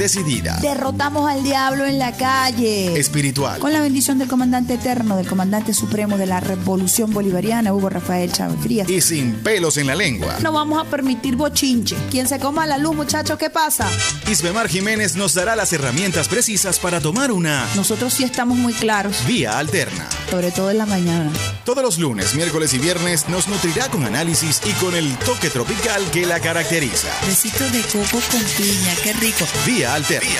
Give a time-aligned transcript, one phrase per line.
[0.00, 2.98] decidida, Derrotamos al diablo en la calle.
[2.98, 7.90] espiritual, Con la bendición del comandante eterno, del comandante supremo de la revolución bolivariana, Hugo
[7.90, 8.88] Rafael Chávez Frías.
[8.88, 10.38] y sin pelos en la lengua.
[10.42, 11.96] No vamos a permitir bochinche.
[12.10, 13.86] Quien se coma la luz, muchachos, ¿qué pasa?
[14.30, 19.26] Isbemar Jiménez nos dará las herramientas precisas para tomar una Nosotros sí estamos muy claros,
[19.26, 20.08] vía alterna.
[20.30, 21.30] sobre todo en la mañana.
[21.66, 26.02] Todos los lunes, miércoles y viernes nos nutrirá con análisis y con el toque tropical
[26.10, 27.08] que la caracteriza.
[27.26, 29.44] Besito de coco con piña, qué rico.
[29.66, 30.30] Vía Alterna.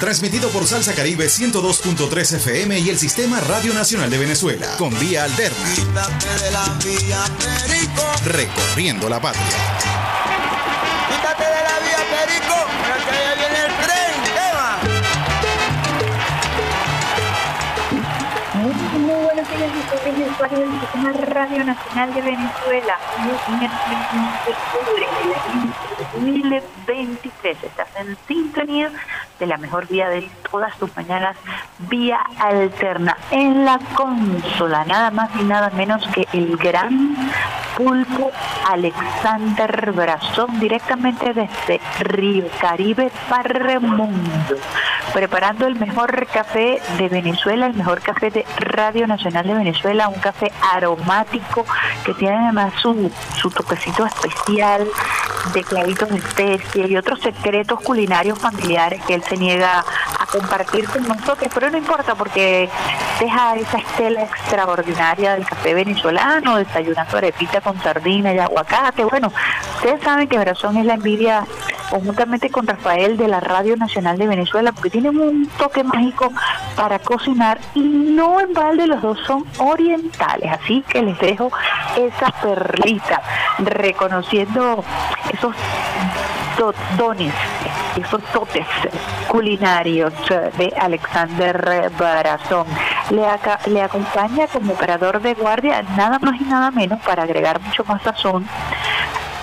[0.00, 4.66] Transmitido por Salsa Caribe 102.3 FM y el Sistema Radio Nacional de Venezuela.
[4.76, 5.56] Con Vía Alterna.
[5.74, 8.02] Quítate de la vía Perico.
[8.24, 9.44] Recorriendo la patria.
[11.08, 12.56] Quítate de la vía Perico.
[12.88, 14.14] Porque allá viene el tren.
[14.34, 14.78] ¿Qué va?
[18.54, 22.98] Muy, muy buenos días, mis jóvenes usuarios del Sistema Radio Nacional de Venezuela.
[23.18, 25.87] Hoy es miércoles 15 de octubre del año
[26.18, 27.64] 2023.
[27.64, 28.90] Estás en sintonía
[29.38, 31.36] de la mejor vía de todas tus mañanas,
[31.78, 33.16] vía alterna.
[33.30, 37.16] En la consola, nada más y nada menos que el gran
[37.76, 38.32] pulpo
[38.68, 44.56] Alexander Brazón, directamente desde Río Caribe para el mundo,
[45.12, 50.20] preparando el mejor café de Venezuela, el mejor café de Radio Nacional de Venezuela, un
[50.20, 51.64] café aromático
[52.04, 54.88] que tiene además su, su toquecito especial
[55.54, 56.07] de clavitos
[56.74, 59.80] y otros secretos culinarios familiares que él se niega
[60.18, 62.68] a compartir con nosotros, pero no importa porque
[63.20, 69.04] deja esa estela extraordinaria del café venezolano, desayunando arepita con sardina y aguacate.
[69.04, 69.32] Bueno,
[69.76, 71.44] ustedes saben que Brazón es la envidia
[71.90, 76.32] conjuntamente con Rafael de la Radio Nacional de Venezuela, porque tienen un toque mágico
[76.76, 81.50] para cocinar y no en balde los dos son orientales, así que les dejo
[81.96, 83.22] esa perlita,
[83.58, 84.84] reconociendo
[85.32, 85.54] esos
[86.96, 87.32] dones,
[87.96, 88.66] esos dotes
[89.28, 92.66] culinarios eh, de Alexander Barazón.
[93.10, 93.26] Le,
[93.70, 98.02] le acompaña como operador de guardia nada más y nada menos para agregar mucho más
[98.02, 98.46] sazón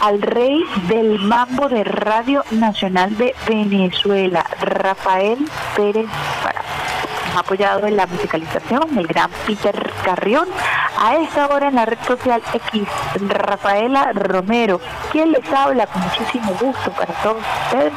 [0.01, 5.39] al rey del mambo de Radio Nacional de Venezuela, Rafael
[5.75, 6.07] Pérez
[6.43, 6.61] Pará.
[7.35, 10.47] Apoyado en la musicalización el gran Peter Carrión.
[10.97, 12.83] A esta hora en la red social X,
[13.27, 14.79] Rafaela Romero,
[15.11, 17.93] quien les habla con muchísimo gusto para todos ustedes.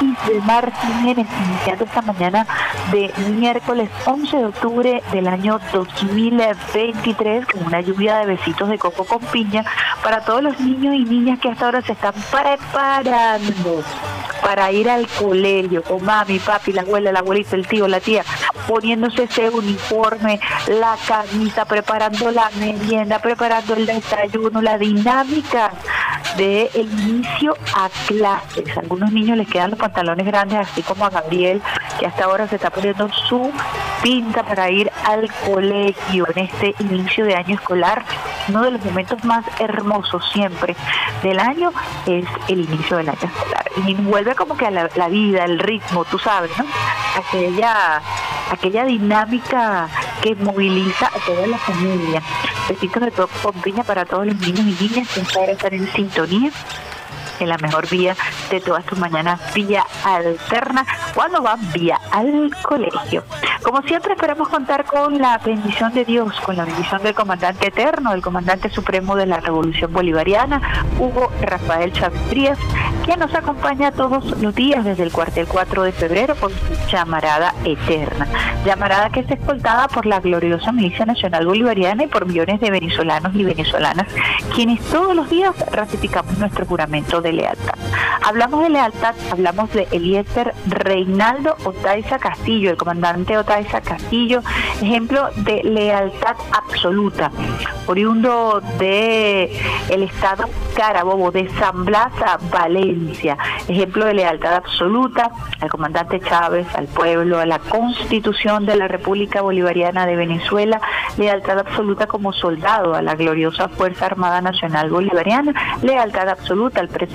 [0.00, 2.46] Y de Mar Jiménez, iniciando esta mañana
[2.92, 9.04] de miércoles 11 de octubre del año 2023 con una lluvia de besitos de coco
[9.04, 9.64] con piña
[10.02, 13.82] para todos los niños y niñas que hasta ahora se están preparando
[14.42, 18.22] para ir al colegio con mami, papi, la abuela, el abuelito, el tío, la tía,
[18.74, 25.70] poniéndose ese uniforme, la camisa, preparando la merienda, preparando el desayuno, la dinámica
[26.36, 28.76] de el inicio a clases.
[28.76, 31.62] A algunos niños les quedan los pantalones grandes, así como a Gabriel,
[31.98, 33.52] que hasta ahora se está poniendo su
[34.02, 38.04] pinta para ir al colegio en este inicio de año escolar.
[38.48, 40.76] Uno de los momentos más hermosos siempre
[41.22, 41.72] del año
[42.06, 43.64] es el inicio del año escolar.
[43.86, 46.64] Y vuelve como que a la, vida, el ritmo, tú sabes, ¿no?
[47.16, 48.02] Aquella,
[48.50, 49.88] aquella dinámica
[50.22, 52.22] que moviliza a toda la familia.
[52.68, 56.50] Besitos de todo con piña para todos los niños y niñas que están en sintonía
[57.44, 58.16] en la mejor vía
[58.50, 60.84] de todas tus mañanas, vía alterna,
[61.14, 63.24] cuando van vía al colegio.
[63.62, 68.10] Como siempre esperamos contar con la bendición de Dios, con la bendición del comandante eterno,
[68.10, 70.60] del comandante supremo de la Revolución Bolivariana,
[70.98, 72.24] Hugo Rafael Chávez
[73.04, 77.54] quien nos acompaña todos los días desde el cuartel 4 de febrero con su llamarada
[77.64, 78.26] eterna.
[78.64, 83.34] Llamarada que es escoltada por la gloriosa Milicia Nacional Bolivariana y por millones de venezolanos
[83.34, 84.06] y venezolanas,
[84.54, 87.74] quienes todos los días ratificamos nuestro juramento de lealtad.
[88.22, 94.42] Hablamos de lealtad, hablamos de Eliezer Reinaldo Otaiza Castillo, el comandante Otaiza Castillo,
[94.80, 97.30] ejemplo de lealtad absoluta,
[97.86, 99.56] oriundo de
[99.88, 100.44] el estado
[100.76, 103.38] Carabobo, de San Blas a Valencia,
[103.68, 105.30] ejemplo de lealtad absoluta
[105.60, 110.80] al comandante Chávez, al pueblo, a la constitución de la República Bolivariana de Venezuela,
[111.16, 117.13] lealtad absoluta como soldado a la gloriosa Fuerza Armada Nacional Bolivariana, lealtad absoluta al presidente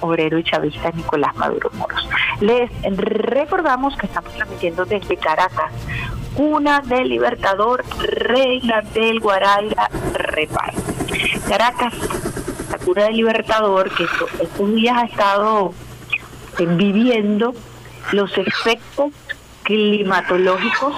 [0.00, 2.08] obrero y chavista Nicolás Maduro Moros.
[2.40, 5.72] Les recordamos que estamos transmitiendo desde Caracas,
[6.34, 10.78] cuna del Libertador, reina del Guaraira, reparo.
[11.48, 11.94] Caracas,
[12.70, 15.72] la cuna del Libertador, que estos estos días ha estado
[16.58, 17.54] eh, viviendo
[18.12, 19.12] los efectos
[19.68, 20.94] climatológicos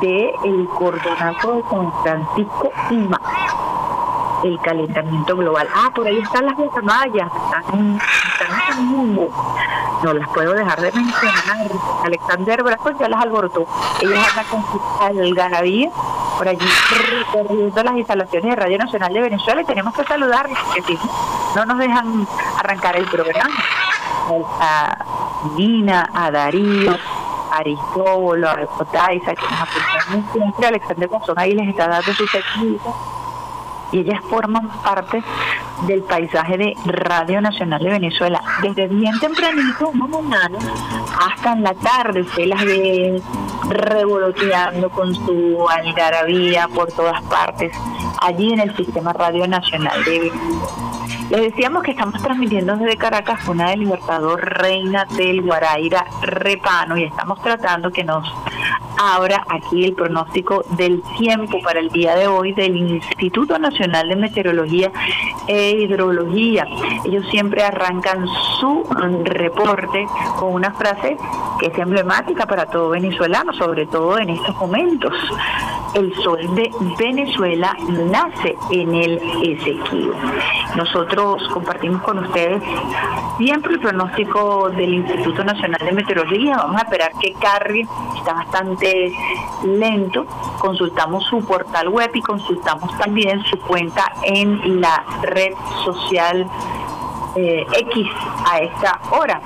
[0.00, 3.20] del el cordonazo de San Francisco y más
[4.42, 5.68] el calentamiento global.
[5.72, 9.28] Ah, por ahí están las guacamayas, están, están en el mundo.
[10.02, 11.70] No las puedo dejar de mencionar.
[12.04, 13.64] Alexander Brasco ya las alborotó.
[14.02, 15.90] Ella anda con su algarabía
[16.36, 16.66] por allí
[17.30, 20.98] recorriendo las instalaciones de Radio Nacional de Venezuela y tenemos que saludarles porque si
[21.54, 22.26] no nos dejan
[22.58, 23.54] arrancar el programa.
[24.60, 24.96] A
[25.56, 26.96] Nina, a Darío,
[27.52, 30.66] Aristóbulo, a Cotaiza, que nos apuntan siempre.
[30.66, 32.94] Alexander ahí les está dando sus servicios
[33.92, 35.22] y ellas forman parte
[35.86, 38.42] del paisaje de Radio Nacional de Venezuela.
[38.60, 40.58] Desde bien tempranito, mañana,
[41.20, 43.22] hasta en la tarde, usted las ve
[43.68, 47.72] revoloteando con su algarabía por todas partes,
[48.20, 51.03] allí en el Sistema Radio Nacional de Venezuela.
[51.30, 57.04] Les decíamos que estamos transmitiendo desde Caracas una del Libertador Reina del Guaraira Repano y
[57.04, 58.30] estamos tratando que nos
[58.98, 64.16] abra aquí el pronóstico del tiempo para el día de hoy del Instituto Nacional de
[64.16, 64.92] Meteorología
[65.48, 66.66] e Hidrología.
[67.04, 68.26] Ellos siempre arrancan
[68.60, 68.84] su
[69.24, 70.06] reporte
[70.38, 71.16] con una frase
[71.58, 75.12] que es emblemática para todo venezolano, sobre todo en estos momentos.
[75.94, 77.76] El sol de Venezuela
[78.10, 80.14] nace en el Esequibo.
[80.76, 82.62] Nosotros compartimos con ustedes
[83.38, 86.56] siempre el pronóstico del Instituto Nacional de Meteorología.
[86.56, 87.86] Vamos a esperar que cargue,
[88.16, 89.12] está bastante
[89.64, 90.26] lento.
[90.58, 95.52] Consultamos su portal web y consultamos también su cuenta en la red
[95.84, 96.44] social
[97.36, 98.08] eh, X
[98.50, 99.40] a esta hora.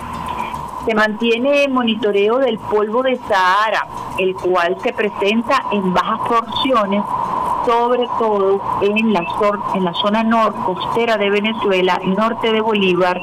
[0.87, 3.87] Se mantiene monitoreo del polvo de Sahara,
[4.19, 7.05] el cual se presenta en bajas porciones
[7.67, 9.27] sobre todo en la,
[9.75, 13.21] en la zona norte costera de Venezuela, norte de Bolívar,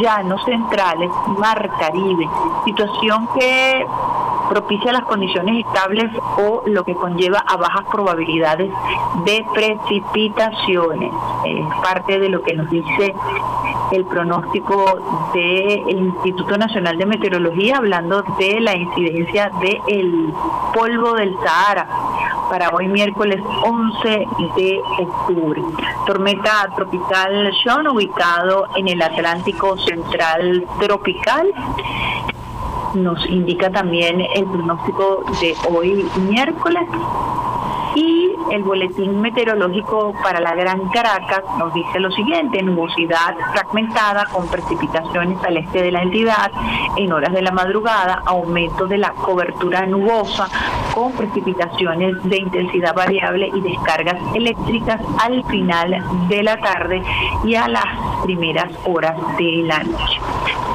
[0.00, 2.28] llanos centrales, mar Caribe,
[2.64, 3.86] situación que
[4.48, 8.70] propicia las condiciones estables o lo que conlleva a bajas probabilidades
[9.24, 11.12] de precipitaciones.
[11.44, 13.14] Es parte de lo que nos dice
[13.92, 20.32] el pronóstico del Instituto Nacional de Meteorología hablando de la incidencia del
[20.72, 21.86] polvo del Sahara
[22.48, 24.26] para hoy miércoles 11
[24.56, 25.62] de octubre.
[26.06, 31.52] Tormenta tropical Sean ubicado en el Atlántico Central Tropical
[32.94, 36.88] nos indica también el pronóstico de hoy miércoles.
[37.94, 44.46] Y el boletín meteorológico para la Gran Caracas nos dice lo siguiente, nubosidad fragmentada con
[44.48, 46.50] precipitaciones al este de la entidad
[46.96, 50.48] en horas de la madrugada, aumento de la cobertura nubosa
[50.94, 57.02] con precipitaciones de intensidad variable y descargas eléctricas al final de la tarde
[57.44, 57.84] y a las
[58.24, 60.20] primeras horas de la noche.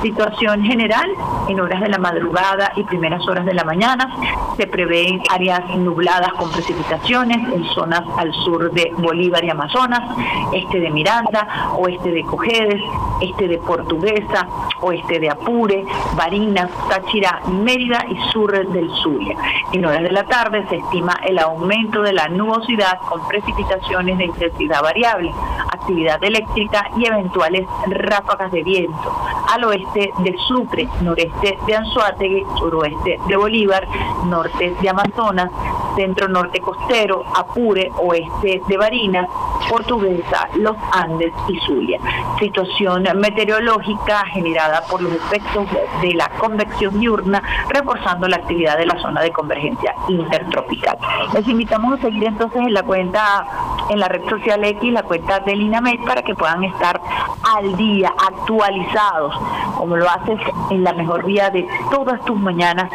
[0.02, 1.10] Situación general,
[1.50, 4.10] en horas de la madrugada y primeras horas de la mañana
[4.56, 10.02] se prevén áreas nubladas con precipitaciones en zonas al sur de Bolívar y Amazonas,
[10.54, 11.48] este de Miranda,
[11.78, 12.82] oeste de Cojedes,
[13.22, 14.48] este de Portuguesa,
[14.82, 15.86] oeste de Apure,
[16.16, 19.36] Barinas, Táchira, Mérida y sur del Zulia.
[19.74, 24.26] En horas de la tarde se estima el aumento de la nubosidad con precipitaciones de
[24.26, 25.32] intensidad variable,
[25.72, 29.14] actividad eléctrica y eventuales ráfagas de viento.
[29.54, 33.88] Al oeste de Sucre, noreste de Anzuategui, suroeste de Bolívar,
[34.26, 35.52] norte de Amazonas,
[35.96, 39.28] centro norte costero, Apure, oeste de Barinas,
[39.70, 42.00] Portuguesa, Los Andes y Zulia.
[42.40, 45.68] Situación meteorológica generada por los efectos
[46.02, 50.98] de la convección diurna, reforzando la actividad de la zona de convergencia intertropical.
[51.34, 53.46] Les invitamos a seguir entonces en la cuenta,
[53.90, 57.02] en la red social X, la cuenta del INAMED, para que puedan estar
[57.56, 59.36] al día, actualizados
[59.78, 60.40] como lo haces
[60.72, 62.92] en la mejor vía de todas tus mañanas,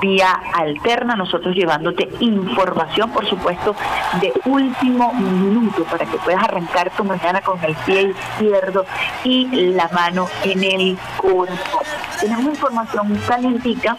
[0.00, 3.74] vía alterna, nosotros llevándote información, por supuesto,
[4.20, 8.84] de último minuto para que puedas arrancar tu mañana con el pie izquierdo
[9.24, 11.82] y la mano en el corazón.
[12.20, 13.96] Tenemos información calientica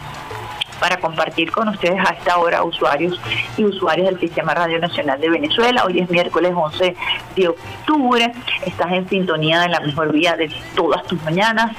[0.79, 3.19] para compartir con ustedes a esta hora usuarios
[3.57, 5.83] y usuarias del Sistema Radio Nacional de Venezuela.
[5.85, 6.95] Hoy es miércoles 11
[7.35, 8.31] de octubre.
[8.65, 11.75] Estás en sintonía de la mejor vía de todas tus mañanas,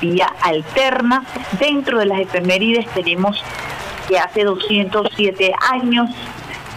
[0.00, 1.24] vía alterna.
[1.58, 3.42] Dentro de las efemérides tenemos
[4.08, 6.10] que hace 207 años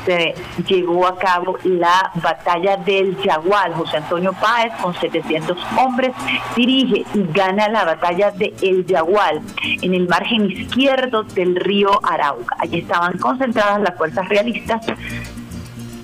[0.06, 0.34] se
[0.68, 3.74] llevó a cabo la batalla del Yagual.
[3.74, 6.12] José Antonio Páez, con 700 hombres,
[6.56, 9.42] dirige y gana la batalla de El Yagual
[9.82, 12.56] en el margen izquierdo del río Arauca.
[12.60, 14.86] Allí estaban concentradas las fuerzas realistas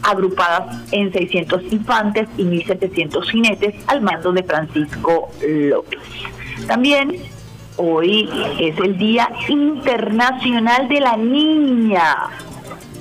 [0.01, 5.99] agrupadas en 600 infantes y 1.700 jinetes al mando de Francisco López.
[6.67, 7.19] También
[7.81, 8.29] Hoy
[8.59, 12.27] es el Día Internacional de la Niña.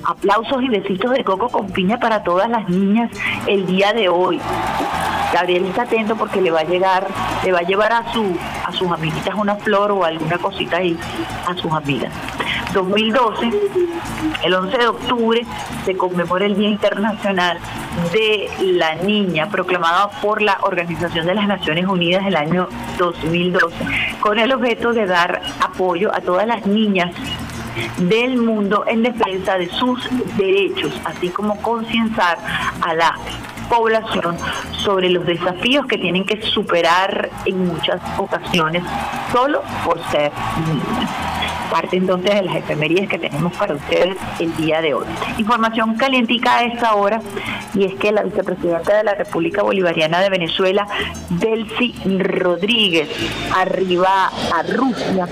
[0.05, 3.11] Aplausos y besitos de coco con piña para todas las niñas
[3.47, 4.41] el día de hoy.
[5.33, 7.07] Gabriel está atento porque le va a llegar,
[7.45, 10.97] le va a llevar a su a sus amiguitas una flor o alguna cosita ahí
[11.47, 12.13] a sus amigas.
[12.75, 13.51] 2012,
[14.45, 15.47] el 11 de octubre,
[15.85, 17.59] se conmemora el Día Internacional
[18.13, 23.75] de la Niña, proclamado por la Organización de las Naciones Unidas el año 2012,
[24.21, 27.11] con el objeto de dar apoyo a todas las niñas
[27.99, 32.39] del mundo en defensa de sus derechos, así como concienciar
[32.81, 33.15] a la
[33.69, 34.37] población
[34.73, 38.83] sobre los desafíos que tienen que superar en muchas ocasiones
[39.33, 40.33] solo por ser
[40.67, 41.11] niñas.
[41.71, 45.05] Parte entonces de las efemerías que tenemos para ustedes el día de hoy.
[45.37, 47.21] Información calientica a esta hora
[47.75, 50.87] y es que la vicepresidenta de la República Bolivariana de Venezuela,
[51.29, 53.11] Delcy Rodríguez,
[53.55, 55.29] arriba a Rusia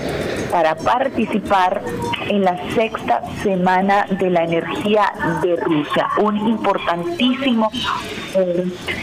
[0.51, 1.81] para participar
[2.29, 7.69] en la sexta semana de la energía de Rusia, un importantísimo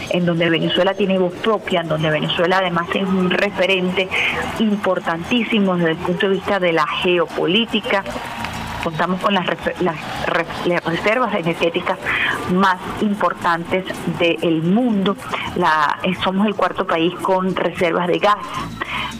[0.09, 4.07] en donde Venezuela tiene voz propia, en donde Venezuela además es un referente
[4.59, 8.03] importantísimo desde el punto de vista de la geopolítica
[8.85, 9.47] contamos con las,
[10.85, 11.97] reservas energéticas
[12.53, 13.83] más importantes
[14.19, 15.17] del mundo.
[15.55, 18.37] La, somos el cuarto país con reservas de gas.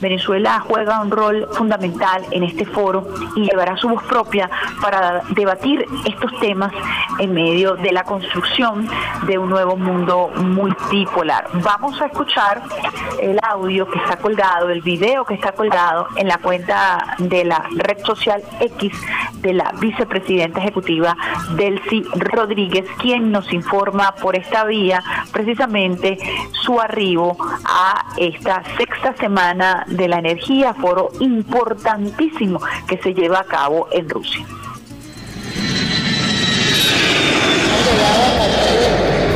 [0.01, 5.83] Venezuela juega un rol fundamental en este foro y llevará su voz propia para debatir
[6.05, 6.71] estos temas
[7.17, 8.87] en medio de la construcción
[9.25, 11.47] de un nuevo mundo multipolar.
[11.53, 12.61] Vamos a escuchar
[13.19, 17.67] el audio que está colgado, el video que está colgado en la cuenta de la
[17.77, 18.93] red social X
[19.41, 21.15] de la vicepresidenta ejecutiva
[21.55, 26.17] Delcy Rodríguez, quien nos informa por esta vía precisamente
[26.51, 33.43] su arribo a esta sexta semana de la energía, foro importantísimo que se lleva a
[33.45, 34.45] cabo en Rusia.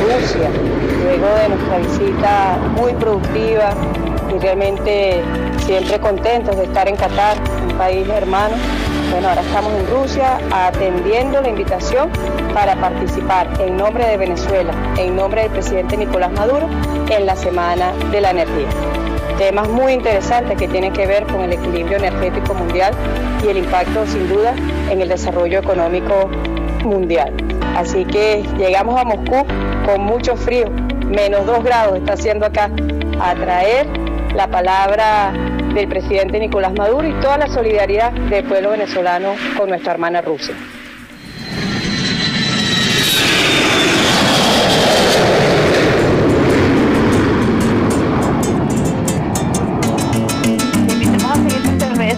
[0.02, 0.50] Rusia,
[1.02, 3.74] luego de nuestra visita muy productiva
[4.34, 5.22] y realmente
[5.66, 7.36] siempre contentos de estar en Qatar,
[7.68, 8.56] un país hermano.
[9.10, 12.10] Bueno, ahora estamos en Rusia atendiendo la invitación
[12.54, 16.68] para participar en nombre de Venezuela, en nombre del presidente Nicolás Maduro,
[17.10, 18.68] en la Semana de la Energía
[19.40, 22.92] temas muy interesantes que tienen que ver con el equilibrio energético mundial
[23.42, 24.54] y el impacto sin duda
[24.90, 26.28] en el desarrollo económico
[26.84, 27.32] mundial.
[27.74, 29.46] Así que llegamos a Moscú
[29.86, 30.66] con mucho frío,
[31.06, 32.70] menos dos grados está haciendo acá,
[33.18, 33.86] a traer
[34.34, 35.32] la palabra
[35.74, 40.54] del presidente Nicolás Maduro y toda la solidaridad del pueblo venezolano con nuestra hermana Rusia.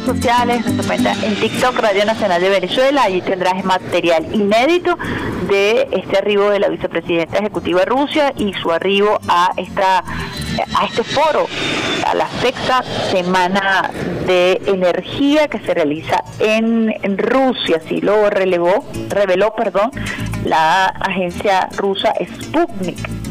[0.05, 4.99] sociales, nuestra cuenta en TikTok Radio Nacional de Venezuela, allí tendrás material inédito
[5.49, 10.05] de este arribo de la vicepresidenta ejecutiva de Rusia y su arribo a esta
[10.75, 11.47] a este foro,
[12.07, 13.91] a la sexta semana
[14.27, 19.91] de energía que se realiza en, Rusia, así lo relevó, reveló, perdón,
[20.45, 23.22] la agencia rusa Sputnik.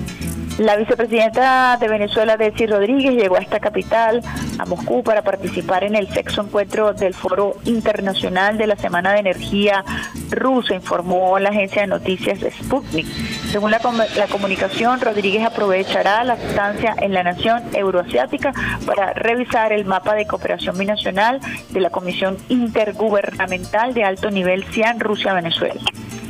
[0.62, 4.22] La vicepresidenta de Venezuela, Delcy Rodríguez, llegó a esta capital,
[4.60, 9.22] a Moscú, para participar en el sexto encuentro del Foro Internacional de la Semana de
[9.22, 9.84] Energía
[10.30, 13.08] Rusa, informó la agencia de noticias Sputnik.
[13.52, 13.82] Según la,
[14.16, 18.54] la comunicación, Rodríguez aprovechará la estancia en la nación euroasiática
[18.86, 21.40] para revisar el mapa de cooperación binacional
[21.72, 25.82] de la Comisión Intergubernamental de Alto Nivel CIAN Rusia-Venezuela.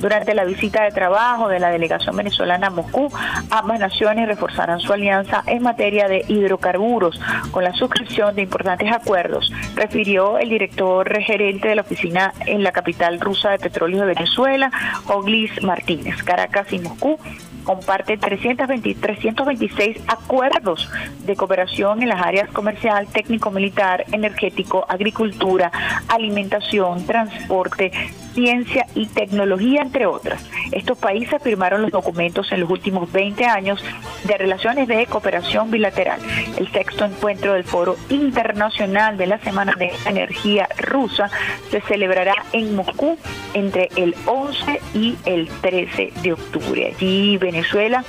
[0.01, 3.09] Durante la visita de trabajo de la delegación venezolana a Moscú,
[3.51, 7.19] ambas naciones reforzarán su alianza en materia de hidrocarburos
[7.51, 12.71] con la suscripción de importantes acuerdos, refirió el director gerente de la oficina en la
[12.71, 14.71] capital rusa de petróleo de Venezuela,
[15.05, 16.23] Oglis Martínez.
[16.23, 17.19] Caracas y Moscú
[17.63, 20.89] comparte 320, 326 acuerdos
[21.25, 25.71] de cooperación en las áreas comercial, técnico-militar, energético, agricultura,
[26.07, 27.91] alimentación, transporte,
[28.33, 30.43] ciencia y tecnología, entre otras.
[30.71, 33.83] Estos países firmaron los documentos en los últimos 20 años
[34.23, 36.19] de relaciones de cooperación bilateral.
[36.57, 41.29] El sexto encuentro del Foro Internacional de la Semana de Energía Rusa
[41.69, 43.17] se celebrará en Moscú
[43.53, 46.93] entre el 11 y el 13 de octubre.
[46.95, 48.05] Allí Venezuela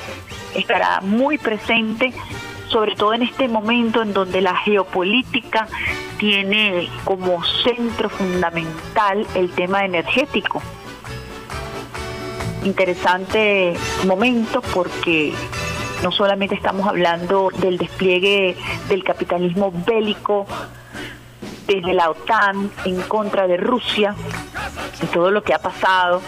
[0.55, 2.13] estará muy presente
[2.69, 5.69] sobre todo en este momento en donde la geopolítica
[6.17, 10.63] tiene como centro fundamental el tema energético.
[12.65, 13.75] Interesante
[14.07, 15.35] momento porque
[16.03, 18.57] no solamente estamos hablando del despliegue
[18.89, 20.47] del capitalismo bélico
[21.67, 24.15] desde la OTAN en contra de Rusia
[25.03, 26.21] y todo lo que ha pasado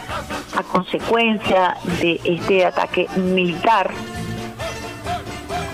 [0.57, 3.91] a consecuencia de este ataque militar,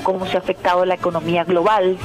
[0.02, 1.98] cómo se ha afectado la economía global,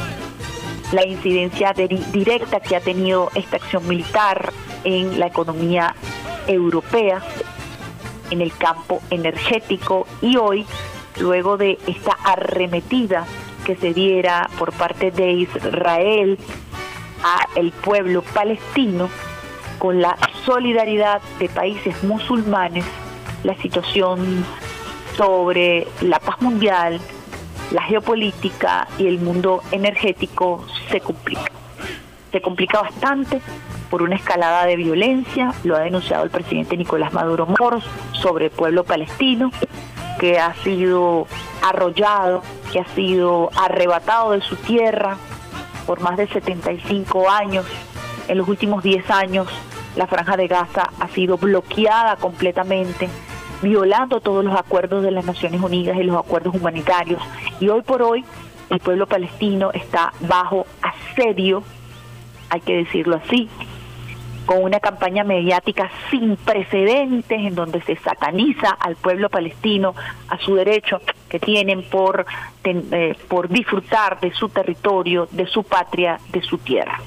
[0.91, 4.51] la incidencia directa que ha tenido esta acción militar
[4.83, 5.95] en la economía
[6.47, 7.21] europea,
[8.29, 10.65] en el campo energético y hoy,
[11.19, 13.25] luego de esta arremetida
[13.65, 16.37] que se diera por parte de Israel
[17.55, 19.09] el pueblo palestino,
[19.79, 22.85] con la solidaridad de países musulmanes,
[23.43, 24.45] la situación
[25.15, 26.99] sobre la paz mundial,
[27.71, 31.51] la geopolítica y el mundo energético se complica.
[32.31, 33.41] Se complica bastante
[33.89, 38.51] por una escalada de violencia, lo ha denunciado el presidente Nicolás Maduro Moros sobre el
[38.51, 39.51] pueblo palestino,
[40.19, 41.27] que ha sido
[41.61, 42.41] arrollado,
[42.71, 45.17] que ha sido arrebatado de su tierra
[45.85, 47.65] por más de 75 años.
[48.27, 49.47] En los últimos 10 años
[49.95, 53.09] la franja de Gaza ha sido bloqueada completamente,
[53.61, 57.21] violando todos los acuerdos de las Naciones Unidas y los acuerdos humanitarios.
[57.59, 58.25] Y hoy por hoy
[58.69, 61.63] el pueblo palestino está bajo asedio,
[62.49, 63.49] hay que decirlo así,
[64.45, 69.95] con una campaña mediática sin precedentes en donde se sataniza al pueblo palestino
[70.29, 72.25] a su derecho que tienen por,
[72.63, 77.01] eh, por disfrutar de su territorio, de su patria, de su tierra.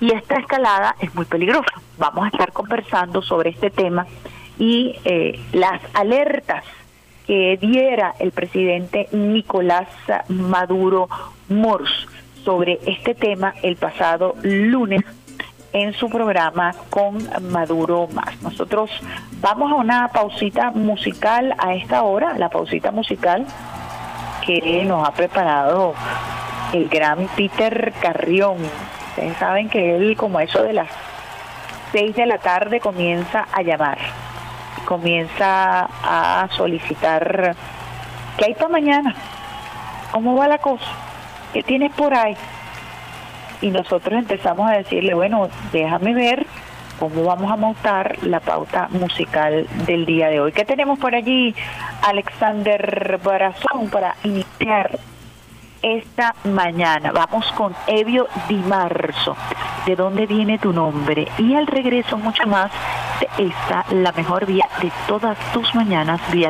[0.00, 1.72] Y esta escalada es muy peligrosa.
[1.98, 4.06] Vamos a estar conversando sobre este tema
[4.58, 6.64] y eh, las alertas
[7.26, 9.88] que diera el presidente Nicolás
[10.28, 11.08] Maduro
[11.48, 11.90] Mors
[12.44, 15.02] sobre este tema el pasado lunes
[15.76, 17.18] en su programa con
[17.50, 18.40] Maduro Más.
[18.40, 18.90] Nosotros
[19.42, 23.44] vamos a una pausita musical a esta hora, la pausita musical
[24.46, 25.92] que nos ha preparado
[26.72, 28.56] el gran Peter Carrión.
[29.10, 30.88] Ustedes saben que él, como eso de las
[31.92, 33.98] seis de la tarde, comienza a llamar,
[34.86, 37.54] comienza a solicitar
[38.38, 39.14] ¿qué hay para mañana?
[40.10, 40.86] ¿Cómo va la cosa?
[41.52, 42.34] ¿Qué tienes por ahí?
[43.60, 46.46] Y nosotros empezamos a decirle, bueno, déjame ver
[46.98, 50.52] cómo vamos a montar la pauta musical del día de hoy.
[50.52, 51.54] ¿Qué tenemos por allí,
[52.02, 54.98] Alexander Barazón, para iniciar
[55.82, 57.12] esta mañana?
[57.12, 59.36] Vamos con Evio Di Marzo,
[59.86, 61.28] ¿de dónde viene tu nombre?
[61.38, 62.70] Y al regreso mucho más
[63.20, 66.48] de esta, la mejor vía de todas tus mañanas, vía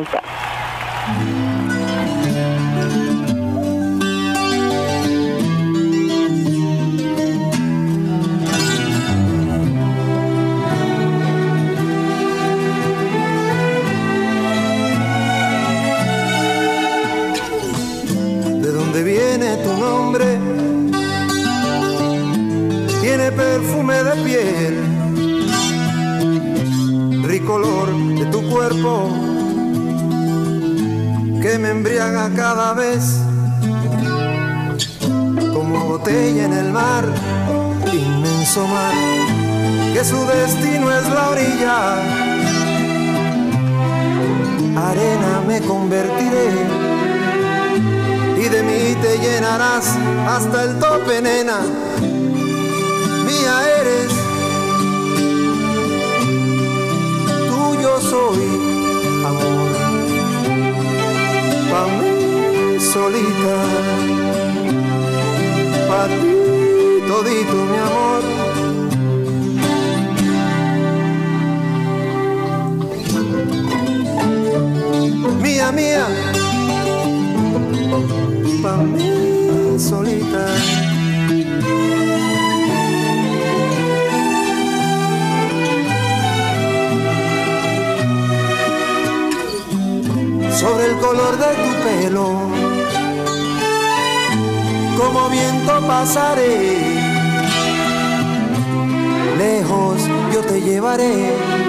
[39.93, 41.79] que su destino es la orilla.
[44.89, 46.49] Arena me convertiré
[48.39, 51.61] y de mí te llenarás hasta el tope, nena
[53.81, 54.13] eres,
[57.49, 58.43] tuyo soy,
[59.25, 59.73] amor,
[61.71, 63.57] pa' mí solita,
[65.89, 66.37] pa' ti
[67.07, 68.46] todito mi amor.
[75.57, 76.07] Mía, mía,
[78.63, 80.45] pa' mí solita.
[90.61, 92.27] sobre el color de tu pelo.
[94.99, 96.77] Como viento pasaré,
[99.39, 100.03] lejos
[100.35, 101.66] yo te llevaré.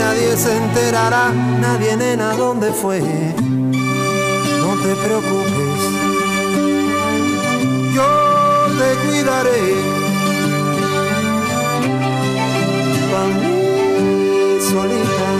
[0.00, 3.00] Nadie se enterará, nadie nena dónde fue.
[3.00, 5.80] No te preocupes,
[7.94, 8.10] yo
[8.78, 9.62] te cuidaré.
[13.10, 15.30] Pa' mí solita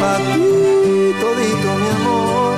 [0.00, 2.54] para ti todito mi amor.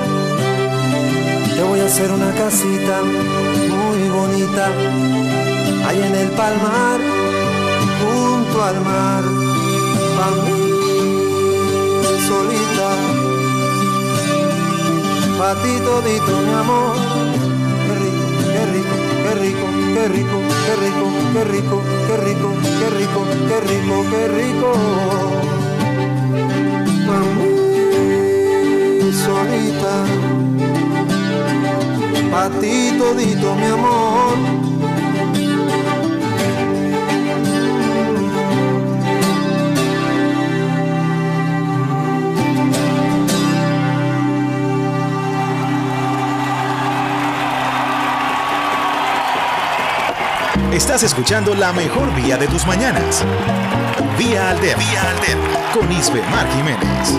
[1.53, 4.65] Te voy a hacer una casita muy bonita,
[5.85, 6.99] ahí en el palmar,
[7.99, 9.46] junto al mar,
[10.25, 10.77] mí
[12.27, 12.89] solita,
[15.37, 16.95] para ti todito mi amor.
[18.53, 21.77] Qué rico, qué rico, qué rico, qué rico, qué rico, qué rico,
[22.07, 22.49] qué rico,
[22.79, 24.71] qué rico, qué rico, qué rico.
[29.23, 29.95] Solita,
[32.33, 34.76] a ti todito mi amor
[50.71, 53.23] Estás escuchando la mejor vía de tus mañanas.
[54.17, 54.77] Vía Alter.
[54.77, 55.37] Vía Alter.
[55.73, 57.17] Con Isbe Mar Jiménez.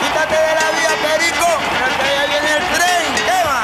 [0.00, 1.46] Quítate de la vía, Perico,
[1.78, 3.06] porque ya viene el tren.
[3.24, 3.62] ¿Qué va?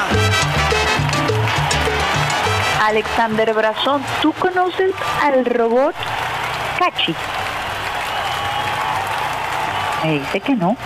[2.87, 5.95] Alexander Brazón, ¿tú conoces al robot
[6.79, 7.13] Cachi?
[10.03, 10.77] Me dice que no.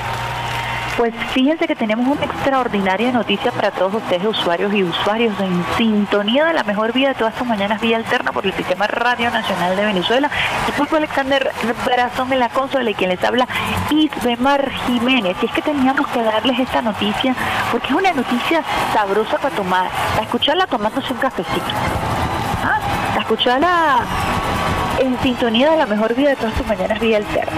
[0.98, 6.46] Pues fíjense que tenemos una extraordinaria noticia para todos ustedes, usuarios y usuarios en sintonía
[6.46, 9.76] de la mejor vida de todas estas mañanas, vía alterna por el Sistema Radio Nacional
[9.76, 10.30] de Venezuela.
[10.70, 11.52] Y pues Alexander
[11.86, 13.46] Brazón en la consola y quien les habla,
[13.90, 15.36] Isbemar Jiménez.
[15.42, 17.36] Y es que teníamos que darles esta noticia
[17.72, 21.66] porque es una noticia sabrosa para tomar, para escucharla tomándose un cafecito.
[22.64, 22.80] ¿Ah?
[23.10, 24.00] Para escucharla
[25.00, 27.52] en sintonía de la mejor vida de todas tus mañanas vía alterna.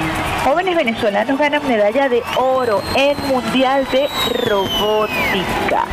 [0.44, 4.08] Jóvenes venezolanos ganan medalla de oro en Mundial de
[4.48, 5.86] Robótica.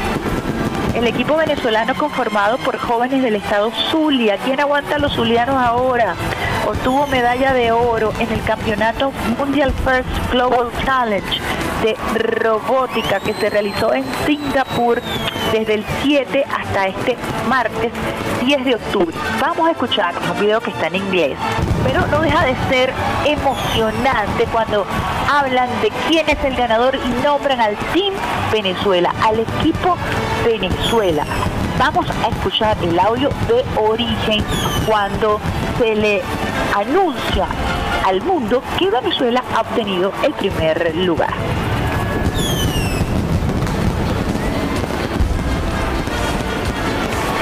[0.94, 6.14] El equipo venezolano conformado por jóvenes del estado Zulia, ¿quién aguanta a los zulianos ahora?
[6.66, 11.40] Obtuvo medalla de oro en el campeonato Mundial First Global Challenge
[11.83, 11.96] de
[12.38, 15.02] robótica que se realizó en Singapur
[15.52, 17.16] desde el 7 hasta este
[17.48, 17.92] martes
[18.44, 19.16] 10 de octubre.
[19.40, 21.37] Vamos a escuchar un video que está en inglés,
[21.85, 22.92] pero no deja de ser
[23.24, 24.87] emocionante cuando
[25.30, 28.14] hablan de quién es el ganador y nombran al Team
[28.52, 29.96] Venezuela, al equipo
[30.44, 31.24] Venezuela.
[31.78, 34.44] Vamos a escuchar el audio de origen
[34.87, 35.40] cuando
[35.78, 36.22] se le
[36.74, 37.46] anuncia
[38.04, 41.33] al mundo que Venezuela ha obtenido el primer lugar.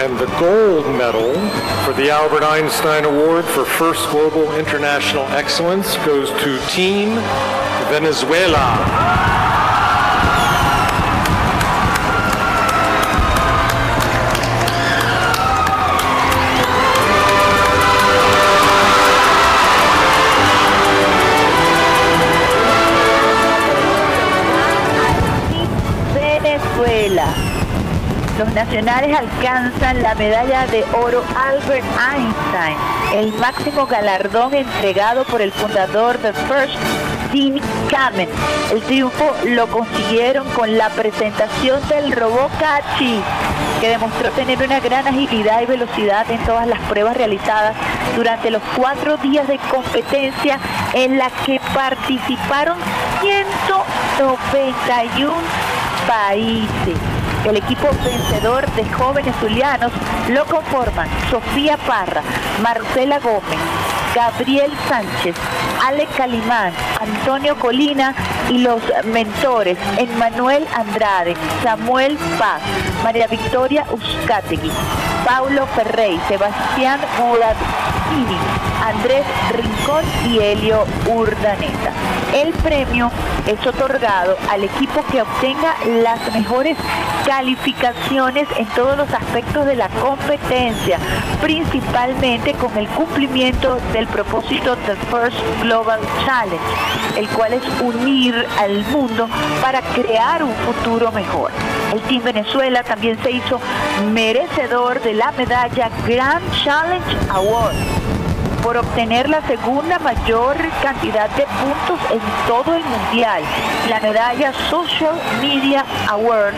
[0.03, 1.33] And the gold medal
[1.85, 7.11] for the Albert Einstein Award for First Global International Excellence goes to Team
[7.88, 8.59] Venezuela.
[26.12, 27.42] Venezuela.
[28.38, 32.79] Los nacionales alcanzan la medalla de oro Albert Einstein,
[33.14, 36.75] el máximo galardón entregado por el fundador de First,
[37.33, 38.31] Dean Kamen.
[38.73, 43.21] El triunfo lo consiguieron con la presentación del robot Cachi,
[43.81, 47.77] que demostró tener una gran agilidad y velocidad en todas las pruebas realizadas
[48.16, 50.59] durante los cuatro días de competencia
[50.95, 52.79] en la que participaron
[53.21, 55.35] 191
[56.09, 57.22] países.
[57.45, 59.91] El equipo vencedor de jóvenes zulianos
[60.29, 62.23] lo conforman Sofía Parra,
[62.63, 63.59] Marcela Gómez,
[64.15, 65.35] Gabriel Sánchez,
[65.85, 68.15] Ale Calimán, Antonio Colina
[68.49, 72.63] y los mentores Emmanuel Andrade, Samuel Paz,
[73.03, 74.71] María Victoria Uzcategui,
[75.27, 78.39] Paulo Ferrey, Sebastián Muratini,
[78.83, 81.92] Andrés Rincón y Helio Urdaneta.
[82.35, 83.12] El premio
[83.47, 86.77] es otorgado al equipo que obtenga las mejores
[87.25, 90.99] calificaciones en todos los aspectos de la competencia,
[91.40, 96.59] principalmente con el cumplimiento del propósito del First Global Challenge,
[97.16, 99.29] el cual es unir al mundo
[99.61, 101.53] para crear un futuro mejor.
[101.92, 103.61] El Team Venezuela también se hizo
[104.12, 108.02] merecedor de la medalla Grand Challenge Award
[108.62, 113.42] por obtener la segunda mayor cantidad de puntos en todo el mundial,
[113.90, 116.55] la medalla Social Media Award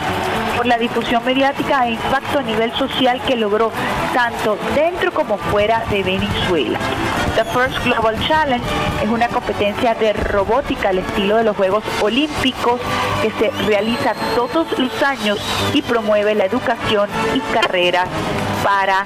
[0.56, 3.72] por la difusión mediática e impacto a nivel social que logró
[4.12, 6.78] tanto dentro como fuera de Venezuela.
[7.34, 8.64] The First Global Challenge
[9.02, 12.80] es una competencia de robótica al estilo de los Juegos Olímpicos
[13.22, 15.38] que se realiza todos los años
[15.72, 18.08] y promueve la educación y carreras
[18.62, 19.04] para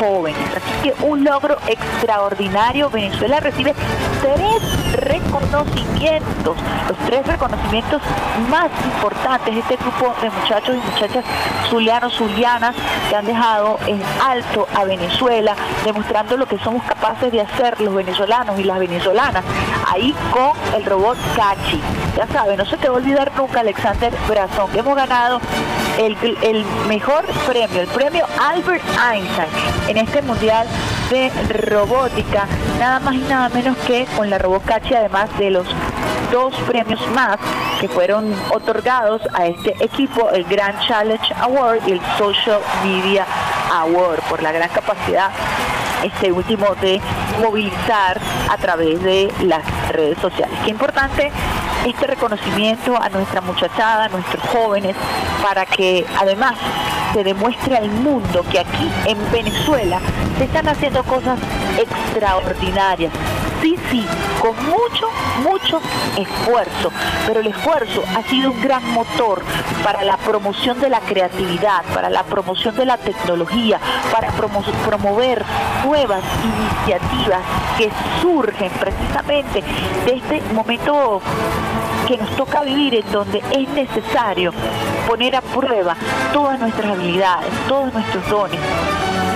[0.00, 0.40] jóvenes.
[0.56, 2.88] Así que un logro extraordinario.
[2.90, 3.74] Venezuela recibe
[4.22, 6.56] tres reconocimientos,
[6.88, 8.02] los tres reconocimientos
[8.48, 9.56] más importantes.
[9.56, 11.24] Este grupo de muchachos y muchachas
[11.68, 12.74] zulianos, zulianas,
[13.08, 17.94] que han dejado en alto a Venezuela, demostrando lo que somos capaces de hacer los
[17.94, 19.44] venezolanos y las venezolanas,
[19.86, 21.80] ahí con el robot Cachi.
[22.16, 25.40] Ya sabes, no se te va a olvidar nunca, Alexander Brazón, que hemos ganado
[25.98, 29.48] el mejor premio, el premio Albert Einstein
[29.88, 30.66] en este Mundial
[31.10, 32.46] de Robótica,
[32.78, 35.66] nada más y nada menos que con la robot Cachi, además de los
[36.30, 37.36] dos premios más
[37.80, 43.26] que fueron otorgados a este equipo, el Grand Challenge Award y el Social Media
[43.72, 45.30] Award, por la gran capacidad
[46.04, 47.00] este último de
[47.40, 50.56] movilizar a través de las redes sociales.
[50.64, 51.32] Qué importante
[51.86, 54.96] este reconocimiento a nuestra muchachada, a nuestros jóvenes,
[55.42, 56.54] para que además
[57.12, 60.00] se demuestre al mundo que aquí en Venezuela
[60.38, 61.38] se están haciendo cosas
[61.78, 63.12] extraordinarias.
[63.60, 64.06] Sí, sí,
[64.40, 65.08] con mucho,
[65.42, 65.80] mucho
[66.16, 66.90] esfuerzo,
[67.26, 69.42] pero el esfuerzo ha sido un gran motor
[69.84, 73.78] para la promoción de la creatividad, para la promoción de la tecnología,
[74.12, 75.44] para promover
[75.84, 77.40] nuevas iniciativas
[77.76, 77.90] que
[78.22, 79.62] surgen precisamente
[80.06, 81.20] de este momento
[82.08, 84.52] que nos toca vivir en donde es necesario
[85.06, 85.96] poner a prueba
[86.32, 88.58] todas nuestras habilidades, todos nuestros dones,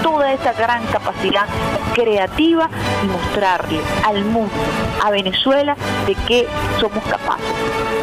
[0.04, 1.46] toda esa gran capacidad
[1.94, 2.68] creativa
[3.02, 4.52] y mostrarle al mundo,
[5.02, 5.74] a Venezuela,
[6.06, 6.46] de qué
[6.78, 7.46] somos capaces.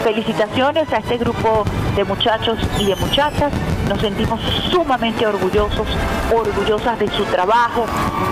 [0.04, 1.64] Felicitaciones a este grupo
[1.96, 3.54] de muchachos y de muchachas.
[3.88, 5.88] Nos sentimos sumamente orgullosos,
[6.34, 7.86] orgullosas de su trabajo,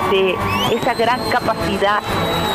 [0.10, 0.36] de
[0.72, 2.02] esa gran capacidad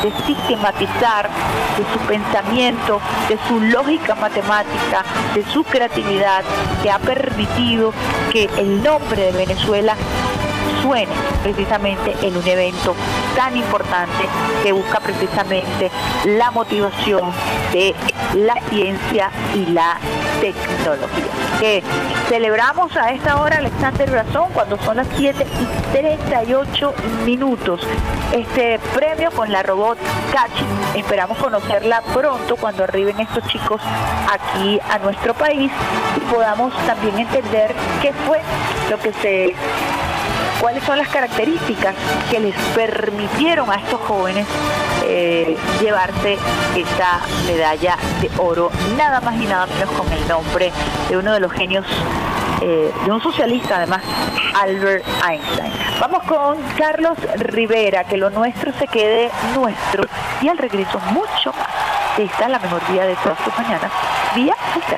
[0.03, 1.29] de sistematizar,
[1.77, 2.99] de su pensamiento,
[3.29, 6.43] de su lógica matemática, de su creatividad,
[6.83, 7.93] que ha permitido
[8.33, 9.95] que el nombre de Venezuela
[10.85, 12.95] suene precisamente en un evento
[13.35, 14.27] tan importante
[14.63, 15.89] que busca precisamente
[16.25, 17.31] la motivación
[17.71, 17.95] de
[18.35, 19.97] la ciencia y la
[20.39, 21.25] tecnología.
[21.59, 21.83] Que
[22.27, 26.93] celebramos a esta hora Alexander Razón cuando son las 7 y 38
[27.25, 27.81] minutos.
[28.31, 29.97] Este premio con la robot
[30.31, 30.65] Cachi.
[30.99, 33.81] Esperamos conocerla pronto cuando arriben estos chicos
[34.31, 35.71] aquí a nuestro país
[36.15, 38.39] y podamos también entender qué fue
[38.89, 39.55] lo que se
[40.59, 41.95] cuáles son las características
[42.29, 44.47] que les permitieron a estos jóvenes
[45.07, 46.37] eh, llevarse
[46.75, 50.71] esta medalla de oro, nada más y nada menos con el nombre
[51.09, 51.85] de uno de los genios,
[52.61, 54.01] eh, de un socialista además,
[54.59, 55.71] Albert Einstein.
[55.99, 60.05] Vamos con Carlos Rivera, que lo nuestro se quede nuestro
[60.41, 61.69] y al regreso mucho más.
[62.17, 63.91] Esta es la mejor día de todas tus mañanas,
[64.35, 64.97] vía usted.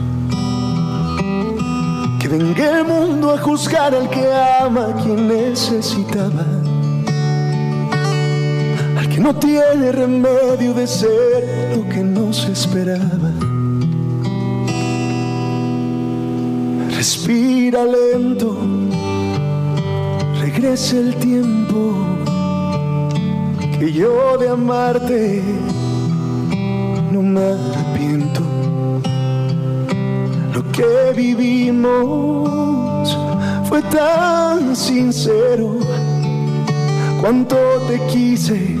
[2.31, 4.25] venga el mundo a juzgar al que
[4.61, 6.45] ama a quien necesitaba,
[8.97, 13.31] al que no tiene remedio de ser lo que no se esperaba.
[16.95, 18.57] Respira lento,
[20.39, 21.95] regresa el tiempo
[23.77, 25.43] que yo de amarte
[27.11, 28.50] no me arrepiento
[30.81, 31.89] que vivimos
[33.69, 35.77] fue tan sincero.
[37.21, 37.55] Cuánto
[37.87, 38.79] te quise,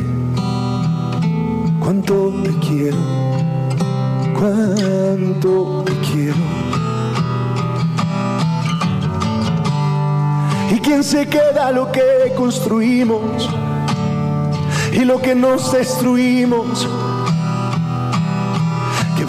[1.79, 2.97] cuánto te quiero,
[4.33, 6.43] cuánto te quiero.
[10.71, 13.47] ¿Y quién se queda lo que construimos
[14.91, 16.87] y lo que nos destruimos?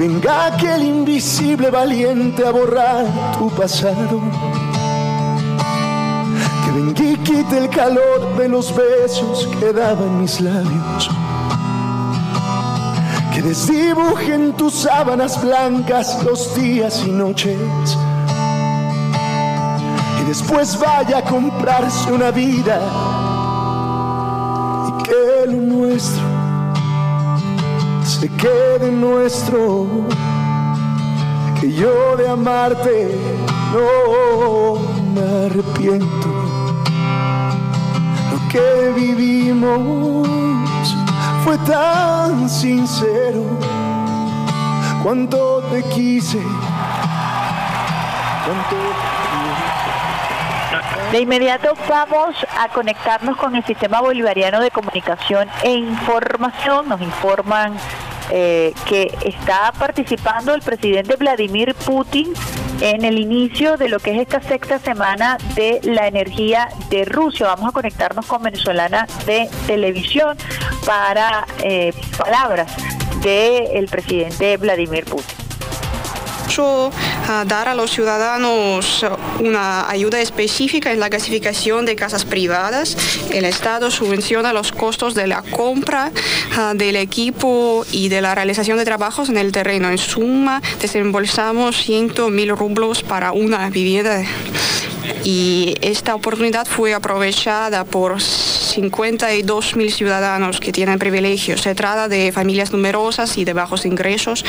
[0.02, 3.06] Venga aquel invisible valiente a borrar
[3.38, 4.20] tu pasado.
[6.64, 11.08] Que venga y quite el calor de los besos que daban mis labios.
[13.32, 17.96] Que desdibuje en tus sábanas blancas los días y noches.
[20.20, 23.31] Y después vaya a comprarse una vida.
[28.22, 29.88] Se quede nuestro,
[31.60, 33.16] que yo de amarte
[33.72, 34.78] no
[35.12, 36.28] me arrepiento.
[38.30, 40.28] Lo que vivimos
[41.42, 43.42] fue tan sincero,
[45.02, 46.40] cuánto te quise,
[48.46, 48.76] cuánto
[51.10, 56.88] De inmediato vamos a conectarnos con el Sistema Bolivariano de Comunicación e Información.
[56.88, 57.74] Nos informan
[58.30, 62.32] eh, que está participando el presidente Vladimir Putin
[62.80, 67.46] en el inicio de lo que es esta sexta semana de la energía de Rusia.
[67.46, 70.36] Vamos a conectarnos con Venezolana de Televisión
[70.84, 72.72] para eh, palabras
[73.22, 75.41] del presidente Vladimir Putin
[77.46, 79.06] dar a los ciudadanos
[79.40, 82.96] una ayuda específica en la gasificación de casas privadas.
[83.30, 86.10] El Estado subvenciona los costos de la compra
[86.56, 89.88] ah, del equipo y de la realización de trabajos en el terreno.
[89.88, 94.22] En suma, desembolsamos 100 mil rublos para una vivienda
[95.24, 101.62] y esta oportunidad fue aprovechada por 52 mil ciudadanos que tienen privilegios.
[101.62, 104.44] Se trata de familias numerosas y de bajos ingresos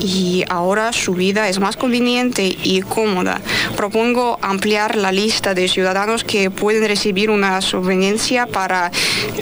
[0.00, 3.40] y ahora su vida es más conveniente y cómoda.
[3.76, 8.90] Propongo ampliar la lista de ciudadanos que pueden recibir una subveniencia para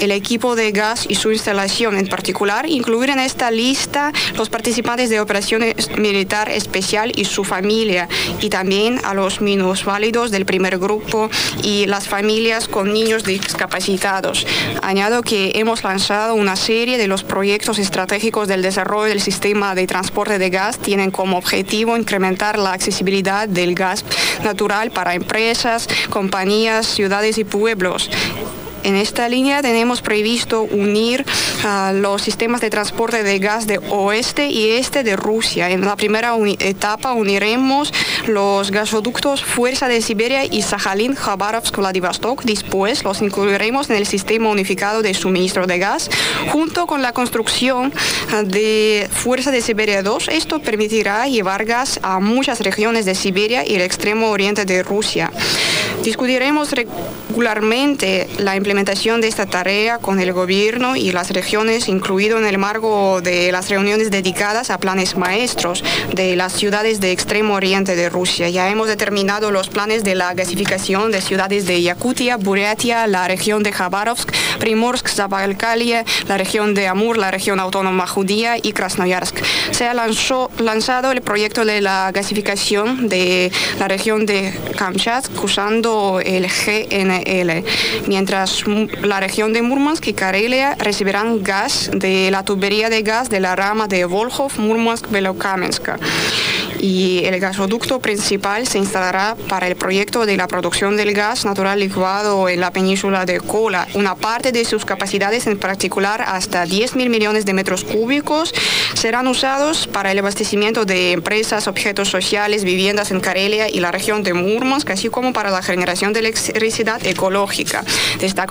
[0.00, 1.96] el equipo de gas y su instalación.
[1.96, 8.08] En particular, incluir en esta lista los participantes de operaciones militar especial y su familia
[8.40, 11.28] y también a los minusválidos del primer grupo
[11.62, 14.46] y las familias con niños discapacitados.
[14.82, 19.86] Añado que hemos lanzado una serie de los proyectos estratégicos del desarrollo del sistema de
[19.86, 20.78] transporte de gas.
[20.78, 24.04] Tienen como objetivo incrementar la accesibilidad del gas
[24.44, 28.10] natural para empresas, compañías, ciudades y pueblos.
[28.84, 31.24] En esta línea tenemos previsto unir
[31.64, 35.70] uh, los sistemas de transporte de gas de oeste y este de Rusia.
[35.70, 37.92] En la primera etapa uniremos
[38.26, 42.42] los gasoductos Fuerza de Siberia y Sajalin, Khabarovsk, Vladivostok.
[42.42, 46.10] Después los incluiremos en el sistema unificado de suministro de gas
[46.50, 47.92] junto con la construcción
[48.46, 50.28] de Fuerza de Siberia 2.
[50.28, 55.30] Esto permitirá llevar gas a muchas regiones de Siberia y el extremo oriente de Rusia.
[56.02, 62.38] Discutiremos regularmente la implementación implementación de esta tarea con el gobierno y las regiones, incluido
[62.38, 67.52] en el marco de las reuniones dedicadas a planes maestros de las ciudades de extremo
[67.52, 68.48] oriente de Rusia.
[68.48, 73.62] Ya hemos determinado los planes de la gasificación de ciudades de Yakutia, Buryatia, la región
[73.62, 79.36] de Khabarovsk, Primorsk, Zabalkalia, la región de Amur, la región autónoma judía y Krasnoyarsk.
[79.72, 86.46] Se ha lanzado el proyecto de la gasificación de la región de Kamchatka usando el
[86.46, 87.64] GNL,
[88.06, 88.61] mientras
[89.02, 93.56] la región de Murmansk y Karelia recibirán gas de la tubería de gas de la
[93.56, 95.98] rama de Volkhov, Murmansk, Belokamenska
[96.82, 101.78] y el gasoducto principal se instalará para el proyecto de la producción del gas natural
[101.78, 103.86] licuado en la península de Kola.
[103.94, 108.52] Una parte de sus capacidades, en particular hasta 10 mil millones de metros cúbicos,
[108.94, 114.24] serán usados para el abastecimiento de empresas, objetos sociales, viviendas en Karelia y la región
[114.24, 117.84] de Murmansk, así como para la generación de electricidad ecológica.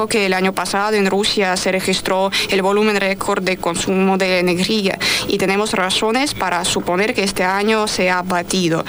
[0.08, 4.98] Que el año pasado en Rusia se registró el volumen récord de consumo de energía
[5.28, 8.84] y tenemos razones para suponer que este año sea batido.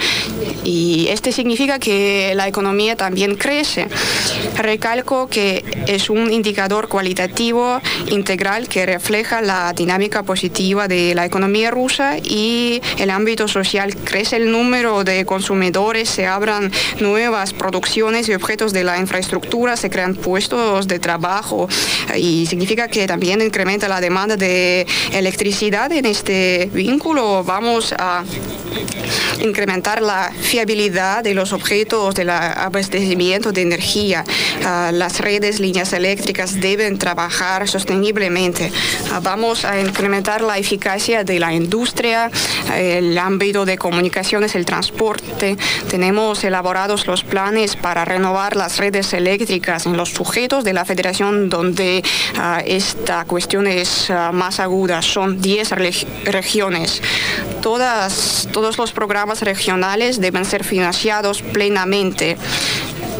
[0.63, 3.87] Y este significa que la economía también crece.
[4.55, 11.71] Recalco que es un indicador cualitativo integral que refleja la dinámica positiva de la economía
[11.71, 13.95] rusa y el ámbito social.
[14.03, 19.89] Crece el número de consumidores, se abran nuevas producciones y objetos de la infraestructura, se
[19.89, 21.67] crean puestos de trabajo
[22.15, 27.43] y significa que también incrementa la demanda de electricidad en este vínculo.
[27.43, 28.23] Vamos a
[29.41, 34.23] incrementar la fiabilidad de los objetos del abastecimiento de energía.
[34.65, 38.71] Ah, las redes, líneas eléctricas deben trabajar sosteniblemente.
[39.11, 42.31] Ah, vamos a incrementar la eficacia de la industria,
[42.75, 45.57] el ámbito de comunicaciones, el transporte.
[45.89, 50.85] Tenemos elaborados los planes para renovar las redes eléctricas en los sujetos de la
[51.49, 52.03] donde
[52.37, 55.01] ah, esta cuestión es más aguda.
[55.01, 55.71] Son 10
[56.25, 57.01] regiones.
[57.61, 62.37] Todas, todos los programas regionales deben ser financiados plenamente.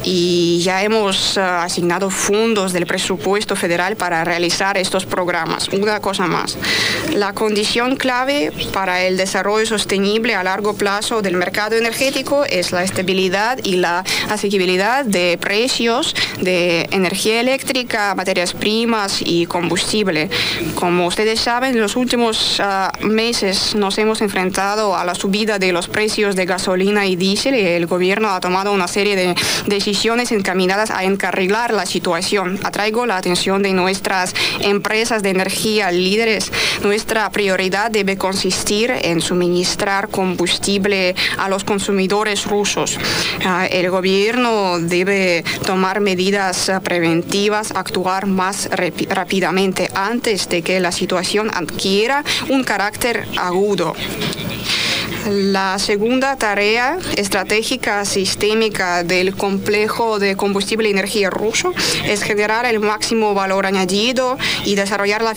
[0.04, 5.70] Y ya hemos ah, asignado fondos del presupuesto federal para realizar estos programas.
[5.70, 6.58] Una cosa más,
[7.14, 12.84] la condición clave para el desarrollo sostenible a largo plazo del mercado energético es la
[12.84, 20.30] estabilidad y la asequibilidad de precios de energía eléctrica, materias primas y combustible.
[20.76, 25.72] Como ustedes saben, en los últimos ah, meses nos hemos enfrentado a la subida de
[25.72, 29.36] los precios de gasolina y diésel y el gobierno ha tomado una serie de
[29.68, 29.93] decisiones
[30.32, 32.60] encaminadas a encarrilar la situación.
[32.64, 36.52] Atraigo la atención de nuestras empresas de energía líderes.
[36.84, 42.98] Nuestra prioridad debe consistir en suministrar combustible a los consumidores rusos.
[43.46, 48.70] Ah, el gobierno debe tomar medidas preventivas, actuar más
[49.10, 53.96] rápidamente antes de que la situación adquiera un carácter agudo.
[55.30, 61.74] La segunda tarea estratégica sistémica del complejo de combustible y energía ruso
[62.06, 65.34] es generar el máximo valor añadido y desarrollar la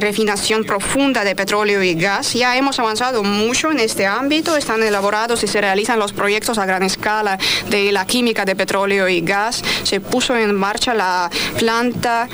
[0.00, 2.34] refinación profunda de petróleo y gas.
[2.34, 6.66] Ya hemos avanzado mucho en este ámbito, están elaborados y se realizan los proyectos a
[6.66, 7.38] gran escala
[7.70, 9.62] de la química de petróleo y gas.
[9.84, 12.28] Se puso en marcha la planta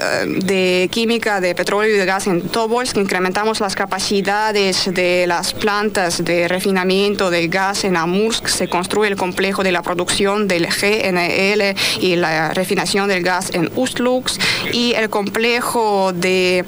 [0.00, 6.24] eh, de química de petróleo y gas en Tobolsk, incrementamos las capacidades de las plantas
[6.24, 11.74] de refinamiento de gas en Amursk, se construye el complejo de la producción del GNL
[12.00, 14.38] y la refinación del gas en Ustlux
[14.72, 16.64] y el complejo de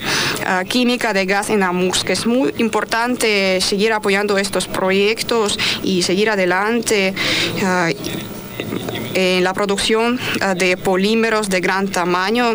[0.46, 2.10] ah, química de gas en Amursk.
[2.10, 7.14] Es muy importante seguir apoyando estos proyectos y seguir adelante.
[7.62, 7.90] Ah,
[9.14, 12.54] en la producción ah, de polímeros de gran tamaño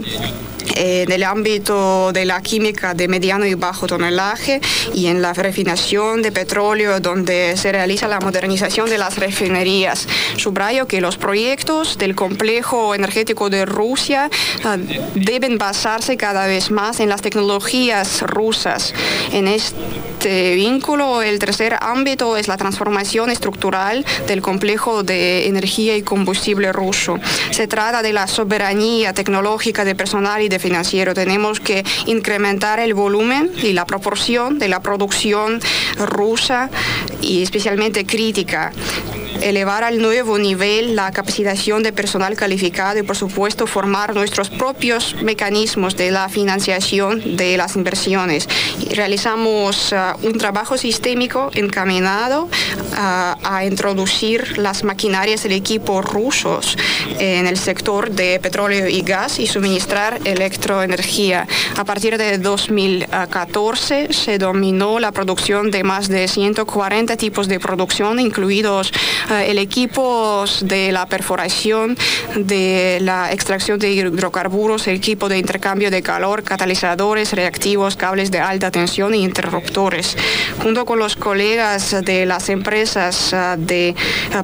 [0.76, 4.62] en el ámbito de la química de mediano y bajo tonelaje
[4.94, 10.08] y en la refinación de petróleo donde se realiza la modernización de las refinerías.
[10.38, 14.30] Subrayo que los proyectos del complejo energético de Rusia
[14.64, 14.78] ah,
[15.16, 18.94] deben basarse cada vez más en las tecnologías rusas.
[19.32, 26.02] En este vínculo, el tercer ámbito es la transformación estructural del complejo de energía y
[26.02, 27.20] combustible ruso.
[27.52, 31.14] Se trata de la soberanía tecnológica de personal y de financiero.
[31.14, 35.60] Tenemos que incrementar el volumen y la proporción de la producción
[35.98, 36.70] rusa
[37.22, 38.72] y especialmente crítica
[39.42, 45.16] elevar al nuevo nivel la capacitación de personal calificado y, por supuesto, formar nuestros propios
[45.22, 48.48] mecanismos de la financiación de las inversiones.
[48.92, 52.50] Realizamos uh, un trabajo sistémico encaminado uh,
[52.98, 56.78] a introducir las maquinarias del equipo rusos
[57.20, 61.48] en el sector de petróleo y gas y suministrar electroenergía.
[61.76, 68.20] A partir de 2014 se dominó la producción de más de 140 tipos de producción,
[68.20, 68.92] incluidos
[69.32, 71.98] eh, el equipo de la perforación,
[72.36, 78.40] de la extracción de hidrocarburos, el equipo de intercambio de calor, catalizadores, reactivos, cables de
[78.40, 80.16] alta tensión e interruptores.
[80.62, 83.96] Junto con los colegas de las empresas eh, de eh,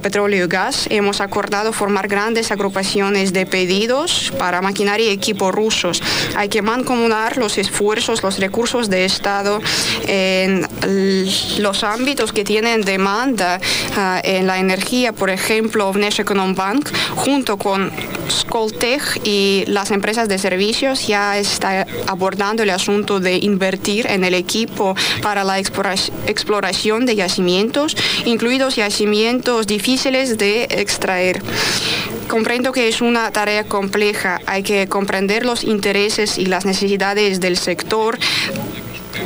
[0.02, 5.52] petróleo y gas, hemos acordado formar grandes agrupaciones de pedidos para maquinaria y equipo
[6.36, 9.62] Hay que mancomunar los esfuerzos, los recursos de Estado
[10.08, 10.68] en
[11.60, 13.60] los ámbitos que tienen demanda
[14.24, 15.92] en la energía por ejemplo,
[16.56, 17.92] Bank, junto con
[18.32, 24.34] Skoltech y las empresas de servicios, ya está abordando el asunto de invertir en el
[24.34, 31.42] equipo para la exploración de yacimientos, incluidos yacimientos difíciles de extraer.
[32.28, 37.58] Comprendo que es una tarea compleja, hay que comprender los intereses y las necesidades del
[37.58, 38.18] sector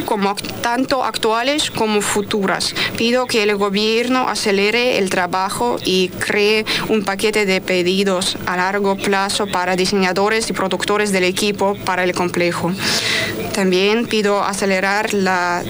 [0.05, 2.73] como tanto actuales como futuras.
[2.97, 8.97] Pido que el gobierno acelere el trabajo y cree un paquete de pedidos a largo
[8.97, 12.71] plazo para diseñadores y productores del equipo para el complejo.
[13.53, 15.63] También pido acelerar la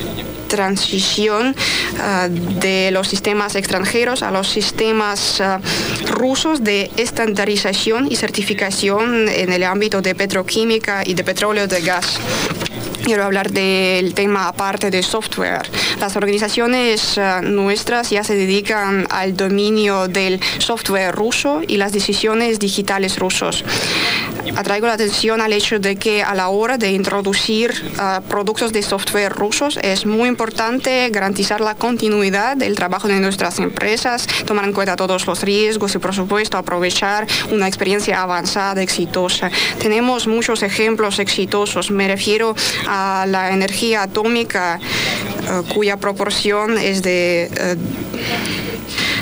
[0.48, 1.56] transición
[2.00, 5.60] ah, de los sistemas extranjeros a los sistemas ah,
[6.08, 12.20] rusos de estandarización y certificación en el ámbito de petroquímica y de petróleo de gas.
[13.06, 15.70] Quiero hablar del tema aparte de software.
[16.00, 22.58] Las organizaciones eh, nuestras ya se dedican al dominio del software ruso y las decisiones
[22.58, 23.64] digitales rusos.
[24.56, 28.82] Atraigo la atención al hecho de que a la hora de introducir eh, productos de
[28.82, 34.74] software rusos es muy importante garantizar la continuidad del trabajo de nuestras empresas, tomar en
[34.74, 39.52] cuenta todos los riesgos y por supuesto aprovechar una experiencia avanzada, exitosa.
[39.80, 41.92] Tenemos muchos ejemplos exitosos.
[41.92, 42.56] Me refiero
[42.88, 42.95] a
[43.26, 44.80] la energía atómica,
[45.74, 47.78] cuya proporción es de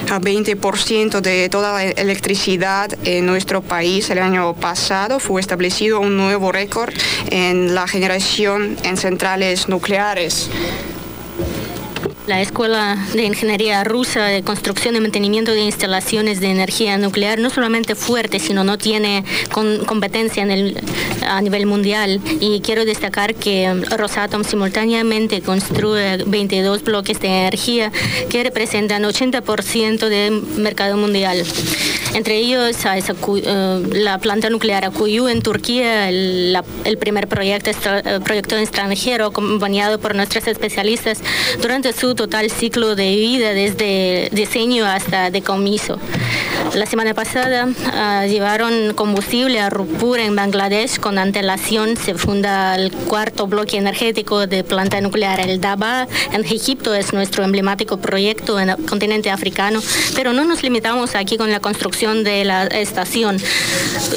[0.07, 6.51] 20% de toda la electricidad en nuestro país el año pasado fue establecido un nuevo
[6.51, 6.93] récord
[7.31, 10.49] en la generación en centrales nucleares.
[12.25, 17.49] La Escuela de Ingeniería Rusa de Construcción y Mantenimiento de Instalaciones de Energía Nuclear no
[17.49, 19.25] solamente fuerte, sino no tiene
[19.85, 20.81] competencia en el,
[21.27, 22.21] a nivel mundial.
[22.39, 27.91] Y quiero destacar que Rosatom simultáneamente construye 22 bloques de energía
[28.29, 31.43] que representan 80% del mercado mundial.
[32.13, 36.55] Entre ellos eh, la planta nuclear Akuyu en Turquía, el,
[36.99, 41.19] primer proyecto, eh, proyecto extranjero acompañado por nuestros especialistas
[41.59, 45.99] durante su total ciclo de vida desde diseño hasta decomiso.
[46.75, 51.97] La semana pasada ah, llevaron combustible a Rupura en Bangladesh con antelación.
[51.97, 55.39] Se funda el cuarto bloque energético de planta nuclear.
[55.39, 59.81] El Daba en Egipto es nuestro emblemático proyecto en el continente africano,
[60.15, 63.37] pero no nos limitamos aquí con la construcción de la estación.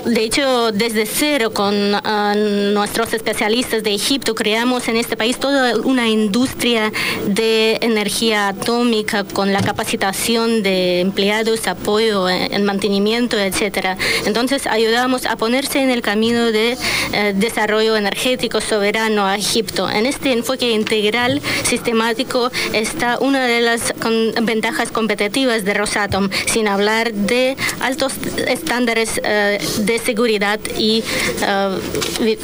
[0.07, 5.77] De hecho, desde cero con ah, nuestros especialistas de Egipto creamos en este país toda
[5.77, 6.91] una industria
[7.27, 13.97] de energía atómica con la capacitación de empleados, apoyo en mantenimiento, etcétera.
[14.27, 16.77] Entonces ayudamos a ponerse en el camino de
[17.13, 19.89] eh, desarrollo energético soberano a Egipto.
[19.89, 23.95] En este enfoque integral sistemático está una de las
[24.43, 28.15] ventajas competitivas de Rosatom, sin hablar de altos
[28.47, 31.03] estándares eh, de seguridad y
[31.43, 32.39] eh,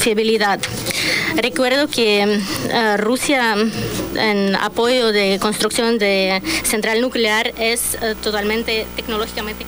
[0.00, 0.60] fiabilidad.
[1.36, 2.40] Recuerdo que
[2.98, 3.56] Rusia
[4.14, 9.66] en apoyo de construcción de central nuclear es eh, totalmente tecnológicamente.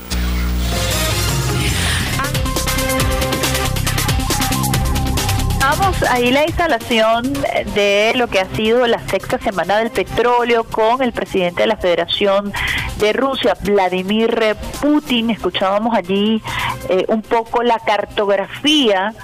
[5.60, 7.32] Vamos ahí la instalación
[7.74, 11.76] de lo que ha sido la sexta semana del petróleo con el presidente de la
[11.76, 12.52] Federación
[12.98, 15.30] de Rusia, Vladimir Putin.
[15.30, 16.42] Escuchábamos allí
[16.88, 19.14] eh, un poco la cartografía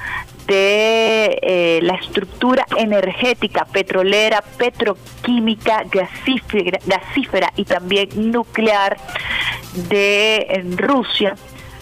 [0.47, 8.97] de eh, la estructura energética petrolera, petroquímica, gasífera, gasífera y también nuclear
[9.88, 11.34] de Rusia.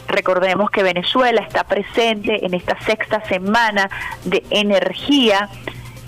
[0.08, 3.90] Recordemos que Venezuela está presente en esta sexta semana
[4.24, 5.48] de energía.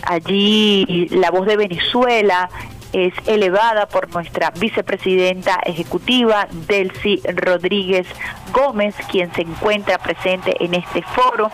[0.05, 2.49] Allí la voz de Venezuela
[2.97, 8.07] es elevada por nuestra vicepresidenta ejecutiva, Delcy Rodríguez
[8.53, 11.51] Gómez, quien se encuentra presente en este foro.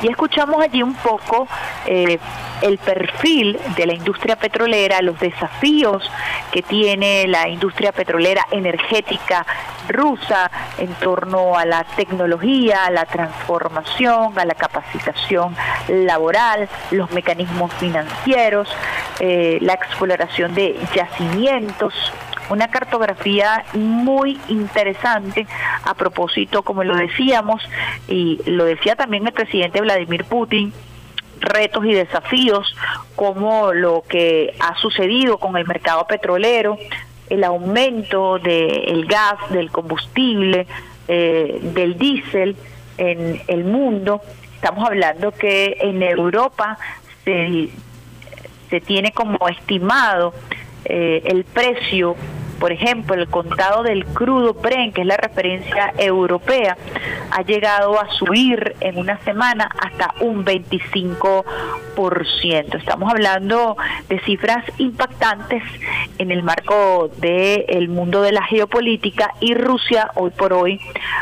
[0.00, 1.46] Y escuchamos allí un poco
[1.84, 2.18] eh,
[2.62, 6.10] el perfil de la industria petrolera, los desafíos
[6.50, 9.44] que tiene la industria petrolera energética
[9.88, 15.54] rusa en torno a la tecnología, a la transformación, a la capacitación
[15.88, 18.68] laboral, los mecanismos financieros,
[19.18, 21.94] eh, la exploración de yacimientos,
[22.50, 25.46] una cartografía muy interesante
[25.84, 27.62] a propósito, como lo decíamos,
[28.08, 30.72] y lo decía también el presidente Vladimir Putin,
[31.40, 32.76] retos y desafíos
[33.16, 36.78] como lo que ha sucedido con el mercado petrolero,
[37.28, 40.66] el aumento del gas, del combustible,
[41.08, 42.56] eh, del diésel
[42.98, 44.20] en el mundo.
[44.56, 46.76] Estamos hablando que en Europa
[47.24, 47.70] se,
[48.70, 50.32] se tiene como estimado
[50.84, 52.16] eh, el precio
[52.60, 56.76] por ejemplo, el contado del crudo Bren, que es la referencia europea,
[57.30, 62.78] ha llegado a subir en una semana hasta un 25%.
[62.78, 63.78] Estamos hablando
[64.10, 65.62] de cifras impactantes
[66.18, 70.78] en el marco del mundo de la geopolítica y Rusia hoy por hoy.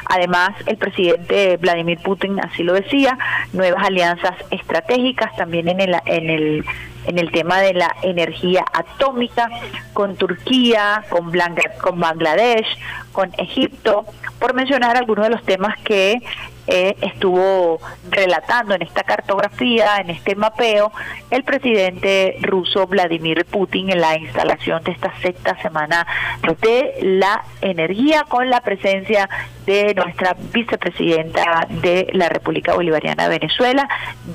[0.07, 3.17] Además, el presidente Vladimir Putin así lo decía,
[3.53, 6.65] nuevas alianzas estratégicas también en el, en el
[7.09, 9.49] en el tema de la energía atómica
[9.95, 11.33] con Turquía, con,
[11.81, 12.67] con Bangladesh,
[13.13, 14.05] con Egipto,
[14.39, 16.21] por mencionar algunos de los temas que
[16.67, 17.81] eh, estuvo
[18.11, 20.93] relatando en esta cartografía, en este mapeo,
[21.31, 26.07] el presidente ruso Vladimir Putin en la instalación de esta sexta semana
[26.61, 29.31] de la energía con la presencia
[29.69, 33.87] de nuestra vicepresidenta de la República Bolivariana de Venezuela,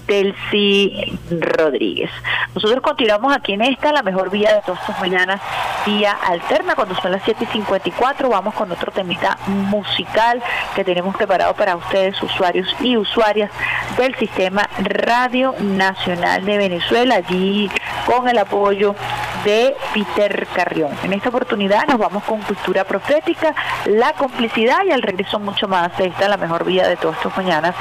[0.06, 2.12] Delcy Rodríguez.
[2.54, 5.42] Nosotros continuamos aquí en esta, la mejor vía de todas estas mañanas,
[5.88, 10.44] vía alterna, cuando son las 7 y 54, vamos con otro temita musical
[10.76, 13.50] que tenemos preparado para ustedes, usuarios y usuarias
[13.98, 17.72] del Sistema Radio Nacional de Venezuela, allí
[18.06, 18.96] con el apoyo
[19.44, 20.92] de Peter Carrión.
[21.04, 23.54] En esta oportunidad nos vamos con cultura profética,
[23.86, 25.92] la complicidad y al regreso mucho más.
[26.00, 27.76] Esta es la mejor vía de todas estas mañanas,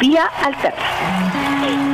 [0.00, 1.93] vía alterna.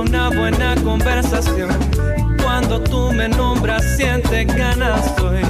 [0.00, 1.68] Una buena conversación.
[2.42, 5.42] Cuando tú me nombras, siente ganas, soy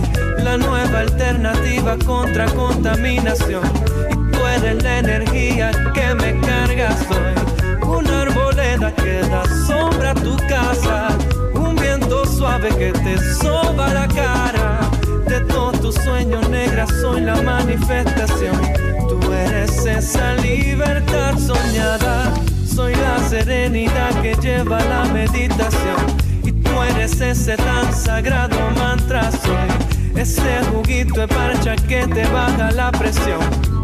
[0.43, 3.63] la nueva alternativa contra contaminación.
[4.11, 10.15] Y tú eres la energía que me carga, soy una arboleda que da sombra a
[10.15, 11.09] tu casa,
[11.55, 14.81] un viento suave que te soba la cara.
[15.29, 18.61] De todos tus sueños negras soy la manifestación.
[19.09, 22.35] Tú eres esa libertad soñada,
[22.75, 26.31] soy la serenidad que lleva la meditación
[26.71, 32.93] Tú eres ese tan sagrado mantra, soy ese juguito de parcha que te baja la
[32.93, 33.41] presión.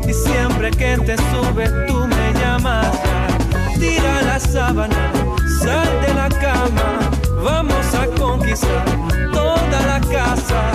[0.06, 2.86] Y siempre que te sube tú me llamas.
[3.80, 5.12] Tira la sábana,
[5.60, 7.10] sal de la cama,
[7.42, 8.84] vamos a conquistar
[9.32, 10.72] toda la casa.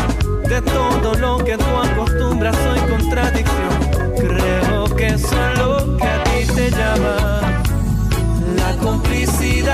[0.49, 3.73] De todo lo que tú acostumbras soy contradicción.
[4.17, 7.70] Creo que eso es lo que a ti te llama.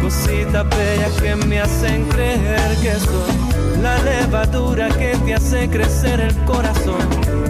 [0.00, 6.36] cositas bellas que me hacen creer que soy la levadura que te hace crecer el
[6.44, 7.40] corazón.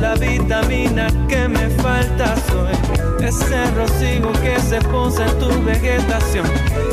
[0.00, 2.72] La vitamina que me falta soy.
[3.22, 6.46] Ese rocío que se posa en tu vegetación.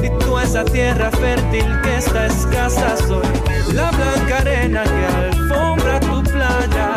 [0.04, 3.26] Y tú esa tierra fértil que está escasa soy.
[3.74, 6.96] La blanca arena que alfombra tu playa.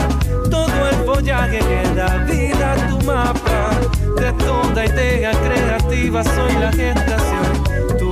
[0.51, 3.71] Todo el follaje que da vida a tu mapa.
[4.17, 7.60] De toda idea creativa soy la gestación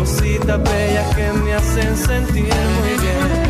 [0.00, 3.49] cositas bellas que me hacen sentir muy bien.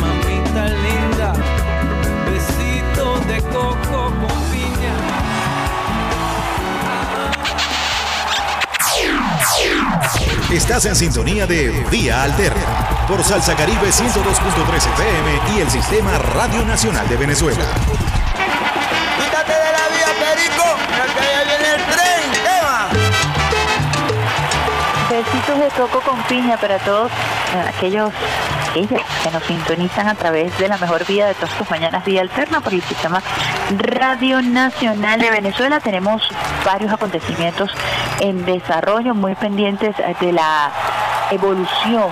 [0.00, 1.32] Mamita linda,
[2.26, 4.36] besito de coco con.
[10.50, 16.64] Estás en sintonía de Vía Alterna por Salsa Caribe 102.3 FM y el Sistema Radio
[16.64, 17.64] Nacional de Venezuela.
[25.16, 28.12] Besitos de coco con piña para todos eh, aquellos
[28.74, 32.20] ellas que nos sintonizan a través de la mejor vida de todas tus mañanas, Vía
[32.20, 33.22] Alterna, por el sistema
[33.78, 35.80] Radio Nacional de Venezuela.
[35.80, 36.20] Tenemos
[36.66, 37.70] varios acontecimientos
[38.20, 40.70] en desarrollo, muy pendientes de la
[41.30, 42.10] evolución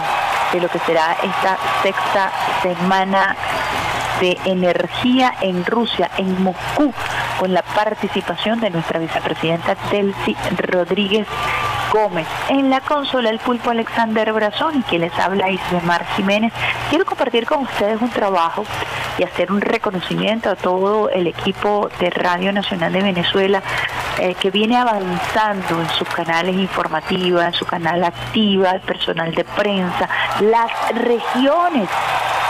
[0.55, 2.33] de lo que será esta sexta
[2.63, 3.37] semana
[4.19, 6.95] de Energía en Rusia, en Moscú,
[7.39, 11.27] con la participación de nuestra vicepresidenta Delcy Rodríguez
[11.95, 12.27] Gómez.
[12.49, 16.53] En la consola el pulpo Alexander Brazón y que les habla Ismar Jiménez.
[16.91, 18.65] Quiero compartir con ustedes un trabajo
[19.17, 23.63] y hacer un reconocimiento a todo el equipo de Radio Nacional de Venezuela
[24.19, 29.45] eh, que viene avanzando en sus canales informativos, en su canal activa, el personal de
[29.45, 30.09] prensa,
[30.41, 31.89] las regiones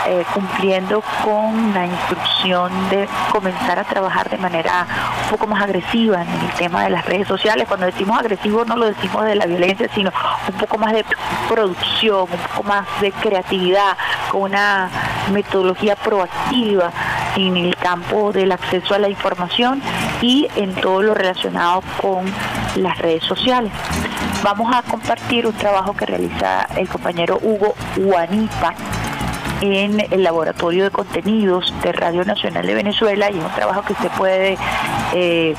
[0.07, 4.85] eh, cumpliendo con la instrucción de comenzar a trabajar de manera
[5.23, 7.67] un poco más agresiva en el tema de las redes sociales.
[7.67, 10.11] Cuando decimos agresivo no lo decimos de la violencia, sino
[10.47, 11.03] un poco más de
[11.49, 13.97] producción, un poco más de creatividad,
[14.29, 14.89] con una
[15.31, 16.91] metodología proactiva
[17.35, 19.81] en el campo del acceso a la información
[20.21, 22.31] y en todo lo relacionado con
[22.75, 23.71] las redes sociales.
[24.43, 28.75] Vamos a compartir un trabajo que realiza el compañero Hugo Guanipa
[29.61, 33.95] en el Laboratorio de Contenidos de Radio Nacional de Venezuela y es un trabajo que
[33.95, 34.57] se puede
[35.13, 35.55] eh,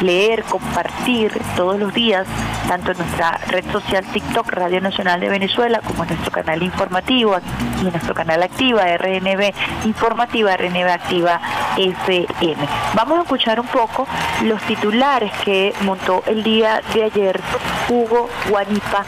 [0.00, 2.26] leer, compartir todos los días,
[2.68, 7.36] tanto en nuestra red social TikTok Radio Nacional de Venezuela como en nuestro canal informativo
[7.82, 9.52] y en nuestro canal activa RNB
[9.84, 11.40] Informativa, RNB Activa
[11.76, 12.68] FM.
[12.94, 14.06] Vamos a escuchar un poco
[14.42, 17.40] los titulares que montó el día de ayer
[17.88, 19.04] Hugo Guanipa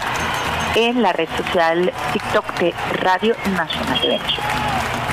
[0.77, 5.06] en la red social TikTok de Radio Nacional de Venezuela.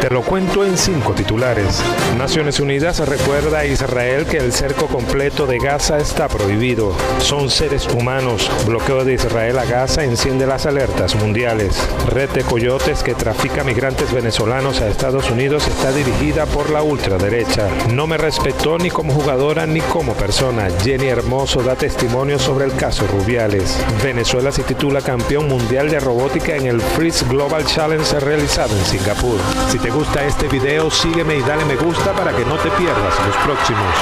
[0.00, 1.82] Te lo cuento en cinco titulares.
[2.16, 6.92] Naciones Unidas recuerda a Israel que el cerco completo de Gaza está prohibido.
[7.18, 8.50] Son seres humanos.
[8.66, 11.76] Bloqueo de Israel a Gaza enciende las alertas mundiales.
[12.08, 17.68] Red de coyotes que trafica migrantes venezolanos a Estados Unidos está dirigida por la ultraderecha.
[17.92, 20.68] No me respetó ni como jugadora ni como persona.
[20.84, 23.76] Jenny Hermoso da testimonio sobre el caso Rubiales.
[24.02, 29.38] Venezuela se titula campeón mundial de robótica en el Freeze Global Challenge realizado en Singapur.
[29.68, 33.14] Si te gusta este video, sígueme y dale me gusta para que no te pierdas
[33.26, 33.94] los próximos.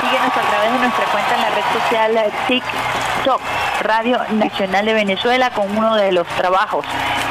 [0.00, 2.32] Síguenos a través de nuestra cuenta en la red social
[3.18, 3.40] TikTok,
[3.82, 6.84] Radio Nacional de Venezuela, con uno de los trabajos,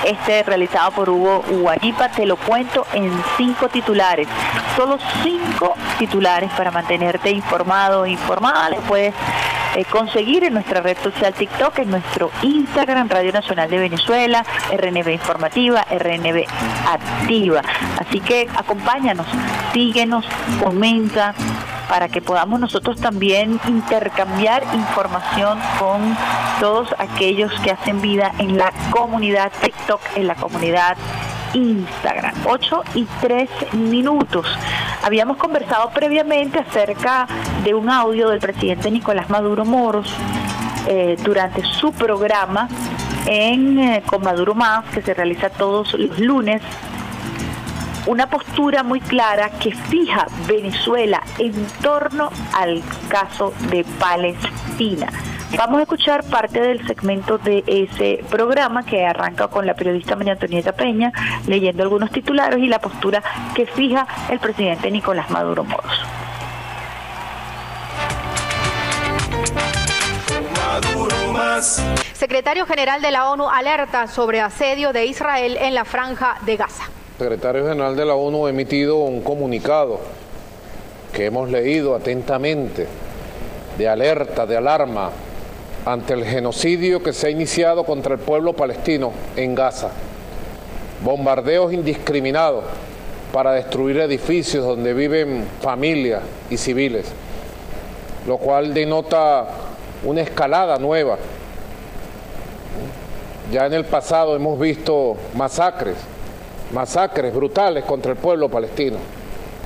[0.05, 2.09] este realizado por Hugo Guanipa.
[2.09, 4.27] Te lo cuento en cinco titulares.
[4.75, 8.69] Solo cinco titulares para mantenerte informado informada.
[8.69, 9.13] Le puedes
[9.75, 15.07] eh, conseguir en nuestra red social TikTok, en nuestro Instagram, Radio Nacional de Venezuela, RNB
[15.07, 16.43] Informativa, RNB
[16.91, 17.61] Activa.
[17.97, 19.27] Así que acompáñanos,
[19.71, 20.25] síguenos,
[20.61, 21.33] comenta
[21.89, 26.17] para que podamos nosotros también intercambiar información con
[26.59, 30.97] todos aquellos que hacen vida en la comunidad TikTok, en la comunidad
[31.53, 32.35] Instagram.
[32.45, 34.47] 8 y 3 minutos.
[35.03, 37.27] Habíamos conversado previamente acerca
[37.63, 40.13] de un audio del presidente Nicolás Maduro Moros
[40.88, 42.67] eh, durante su programa
[43.25, 46.61] en eh, Con Maduro Más, que se realiza todos los lunes
[48.07, 55.07] una postura muy clara que fija Venezuela en torno al caso de Palestina.
[55.57, 60.33] Vamos a escuchar parte del segmento de ese programa que arranca con la periodista María
[60.33, 61.11] Antonieta Peña
[61.47, 63.21] leyendo algunos titulares y la postura
[63.53, 66.05] que fija el presidente Nicolás Maduro Moros.
[72.13, 76.96] Secretario General de la ONU alerta sobre asedio de Israel en la franja de Gaza.
[77.18, 79.99] Secretario General de la ONU ha emitido un comunicado
[81.11, 82.86] que hemos leído atentamente
[83.76, 85.09] de alerta, de alarma
[85.84, 89.89] ante el genocidio que se ha iniciado contra el pueblo palestino en Gaza.
[91.03, 92.65] Bombardeos indiscriminados
[93.34, 97.07] para destruir edificios donde viven familias y civiles,
[98.28, 99.47] lo cual denota
[100.03, 101.18] una escalada nueva.
[103.51, 105.95] Ya en el pasado hemos visto masacres,
[106.72, 108.97] masacres brutales contra el pueblo palestino,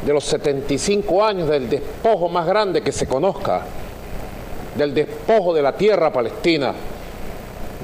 [0.06, 3.64] de los 75 años del despojo más grande que se conozca
[4.76, 6.74] del despojo de la tierra palestina,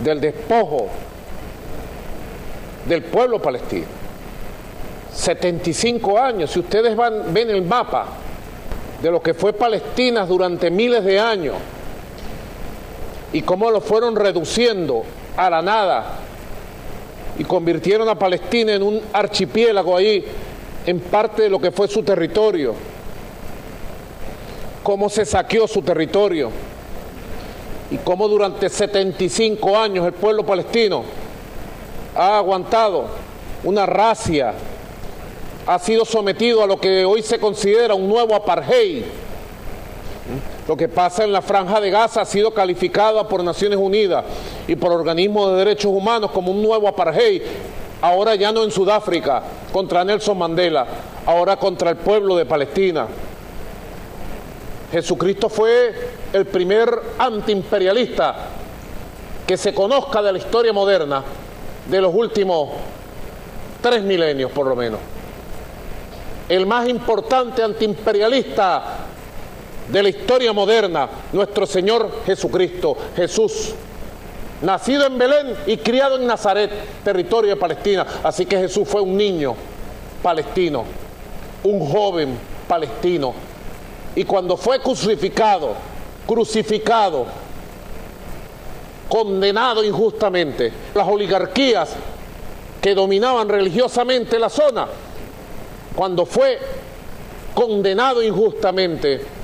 [0.04, 0.88] del despojo
[2.86, 3.86] del pueblo palestino.
[5.14, 8.06] 75 años, si ustedes van, ven el mapa
[9.02, 11.56] de lo que fue Palestina durante miles de años
[13.34, 15.04] y cómo lo fueron reduciendo
[15.36, 16.20] a la nada
[17.40, 20.26] y convirtieron a Palestina en un archipiélago ahí,
[20.86, 22.74] en parte de lo que fue su territorio,
[24.84, 26.50] cómo se saqueó su territorio.
[27.90, 31.06] Y cómo durante 75 años el pueblo palestino
[32.16, 33.08] ha aguantado
[33.64, 34.54] una racia,
[35.66, 39.04] ha sido sometido a lo que hoy se considera un nuevo apartheid,
[40.68, 44.26] Lo que pasa en la franja de Gaza ha sido calificada por Naciones Unidas
[44.68, 47.42] y por organismos de derechos humanos como un nuevo apartheid,
[48.02, 49.42] ahora ya no en Sudáfrica,
[49.72, 50.86] contra Nelson Mandela,
[51.26, 53.08] ahora contra el pueblo de Palestina.
[54.92, 55.94] Jesucristo fue
[56.34, 58.36] el primer antiimperialista
[59.46, 61.24] que se conozca de la historia moderna
[61.90, 62.72] de los últimos
[63.82, 65.00] tres milenios por lo menos.
[66.50, 69.07] El más importante antiimperialista
[69.90, 73.74] de la historia moderna, nuestro Señor Jesucristo, Jesús,
[74.62, 76.72] nacido en Belén y criado en Nazaret,
[77.04, 78.06] territorio de Palestina.
[78.24, 79.56] Así que Jesús fue un niño
[80.22, 80.84] palestino,
[81.64, 83.34] un joven palestino.
[84.16, 85.74] Y cuando fue crucificado,
[86.26, 87.26] crucificado,
[89.08, 91.96] condenado injustamente, las oligarquías
[92.82, 94.88] que dominaban religiosamente la zona,
[95.96, 96.60] cuando fue
[97.54, 99.37] condenado injustamente,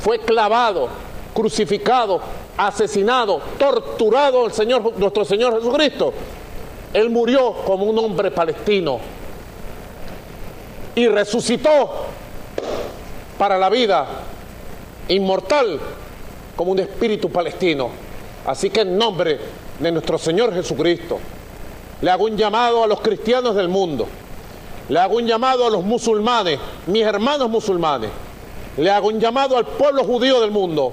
[0.00, 0.88] fue clavado,
[1.34, 2.20] crucificado,
[2.56, 6.12] asesinado, torturado el Señor, nuestro Señor Jesucristo.
[6.92, 8.98] Él murió como un hombre palestino
[10.94, 12.06] y resucitó
[13.38, 14.06] para la vida
[15.08, 15.78] inmortal
[16.56, 17.90] como un espíritu palestino.
[18.46, 19.38] Así que en nombre
[19.78, 21.18] de nuestro Señor Jesucristo,
[22.00, 24.08] le hago un llamado a los cristianos del mundo,
[24.88, 28.10] le hago un llamado a los musulmanes, mis hermanos musulmanes,
[28.78, 30.92] le hago un llamado al pueblo judío del mundo.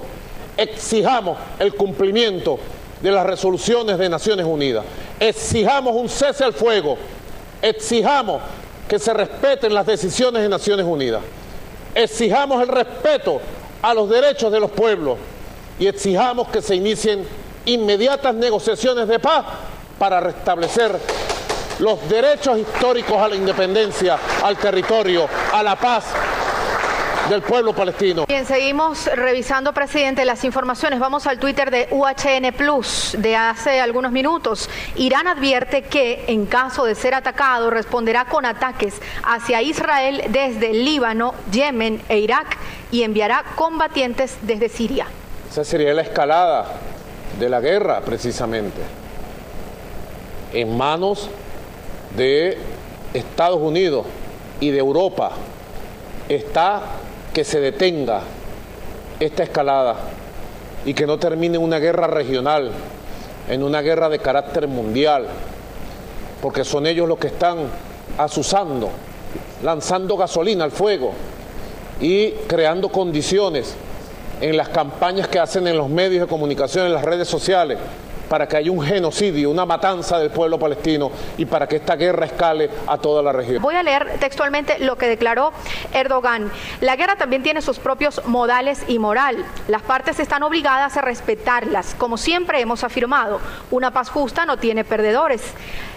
[0.58, 2.58] Exijamos el cumplimiento
[3.02, 4.84] de las resoluciones de Naciones Unidas.
[5.20, 6.98] Exijamos un cese al fuego.
[7.62, 8.42] Exijamos
[8.88, 11.22] que se respeten las decisiones de Naciones Unidas.
[11.94, 13.40] Exijamos el respeto
[13.82, 15.18] a los derechos de los pueblos
[15.78, 17.26] y exijamos que se inicien
[17.66, 19.46] inmediatas negociaciones de paz
[20.00, 20.98] para restablecer
[21.80, 26.06] los derechos históricos a la independencia, al territorio, a la paz
[27.30, 28.26] del pueblo palestino.
[28.28, 31.00] Bien, seguimos revisando, presidente, las informaciones.
[31.00, 34.70] Vamos al Twitter de UHN Plus de hace algunos minutos.
[34.96, 41.34] Irán advierte que, en caso de ser atacado, responderá con ataques hacia Israel desde Líbano,
[41.52, 42.58] Yemen e Irak
[42.92, 45.08] y enviará combatientes desde Siria.
[45.50, 46.74] Esa sería la escalada
[47.40, 48.82] de la guerra, precisamente,
[50.54, 51.30] en manos
[52.16, 52.58] de
[53.14, 54.06] Estados Unidos
[54.60, 55.32] y de Europa.
[56.30, 56.82] Está
[57.36, 58.22] que se detenga
[59.20, 59.98] esta escalada
[60.86, 62.72] y que no termine en una guerra regional,
[63.50, 65.28] en una guerra de carácter mundial,
[66.42, 67.58] porque son ellos los que están
[68.18, 68.90] asusando,
[69.64, 71.12] lanzando gasolina al fuego
[72.00, 73.76] y creando condiciones
[74.40, 77.78] en las campañas que hacen en los medios de comunicación, en las redes sociales,
[78.30, 82.26] para que haya un genocidio, una matanza del pueblo palestino y para que esta guerra
[82.26, 83.62] escale a toda la región.
[83.62, 85.54] Voy a leer textualmente lo que declaró
[85.94, 86.52] Erdogan.
[86.82, 89.46] La guerra también tiene sus propios modales y moral.
[89.68, 91.96] Las partes están obligadas a respetarlas.
[91.96, 93.40] Como siempre hemos afirmado,
[93.72, 95.42] una paz justa no tiene perdedores.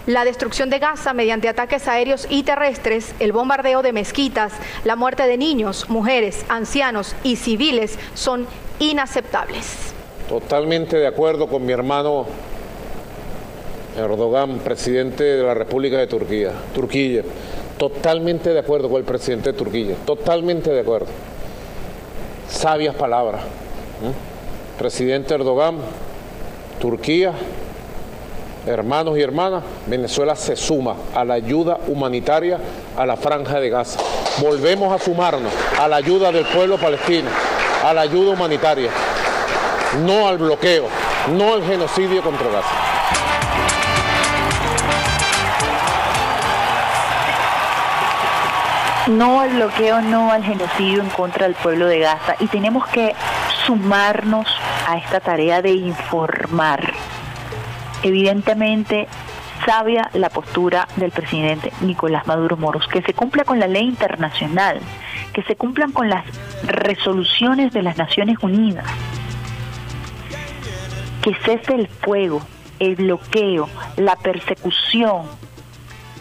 [0.05, 4.53] La destrucción de Gaza mediante ataques aéreos y terrestres, el bombardeo de mezquitas,
[4.83, 8.47] la muerte de niños, mujeres, ancianos y civiles son
[8.79, 9.93] inaceptables.
[10.29, 12.27] Totalmente de acuerdo con mi hermano
[13.97, 17.23] Erdogan, presidente de la República de Turquía, Turquía.
[17.79, 21.07] Totalmente de acuerdo con el presidente de Turquía, totalmente de acuerdo.
[22.47, 23.41] Sabias palabras.
[24.77, 25.77] Presidente Erdogan,
[26.79, 27.33] Turquía,
[28.67, 32.59] hermanos y hermanas, Venezuela se suma a la ayuda humanitaria
[32.95, 33.99] a la franja de Gaza.
[34.39, 37.29] Volvemos a sumarnos a la ayuda del pueblo palestino,
[37.83, 38.91] a la ayuda humanitaria
[40.05, 40.87] no al bloqueo,
[41.31, 42.69] no al genocidio contra Gaza.
[49.07, 52.35] No al bloqueo, no al genocidio en contra del pueblo de Gaza.
[52.39, 53.15] Y tenemos que
[53.65, 54.47] sumarnos
[54.87, 56.93] a esta tarea de informar.
[58.03, 59.07] Evidentemente,
[59.65, 64.79] sabia la postura del presidente Nicolás Maduro Moros, que se cumpla con la ley internacional,
[65.33, 66.23] que se cumplan con las
[66.63, 68.85] resoluciones de las Naciones Unidas,
[71.21, 72.41] que cese el fuego,
[72.79, 73.67] el bloqueo,
[73.97, 75.23] la persecución,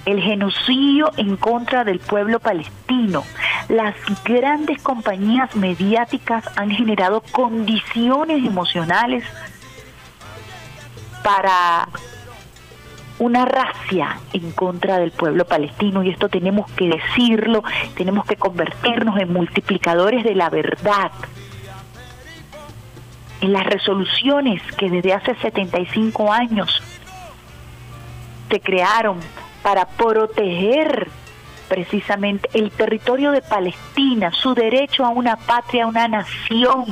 [0.05, 3.25] el genocidio en contra del pueblo palestino.
[3.69, 3.95] Las
[4.25, 9.25] grandes compañías mediáticas han generado condiciones emocionales
[11.23, 11.89] para
[13.19, 17.63] una racia en contra del pueblo palestino y esto tenemos que decirlo,
[17.97, 21.11] tenemos que convertirnos en multiplicadores de la verdad
[23.41, 26.83] en las resoluciones que desde hace 75 años
[28.51, 29.19] se crearon
[29.63, 31.09] para proteger
[31.69, 36.87] precisamente el territorio de Palestina, su derecho a una patria, a una nación,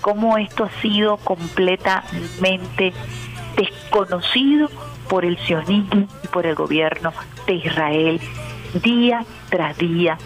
[0.00, 2.92] cómo esto ha sido completamente
[3.56, 4.68] desconocido
[5.08, 7.12] por el sionismo y por el gobierno
[7.46, 8.20] de Israel
[8.82, 10.18] día tras día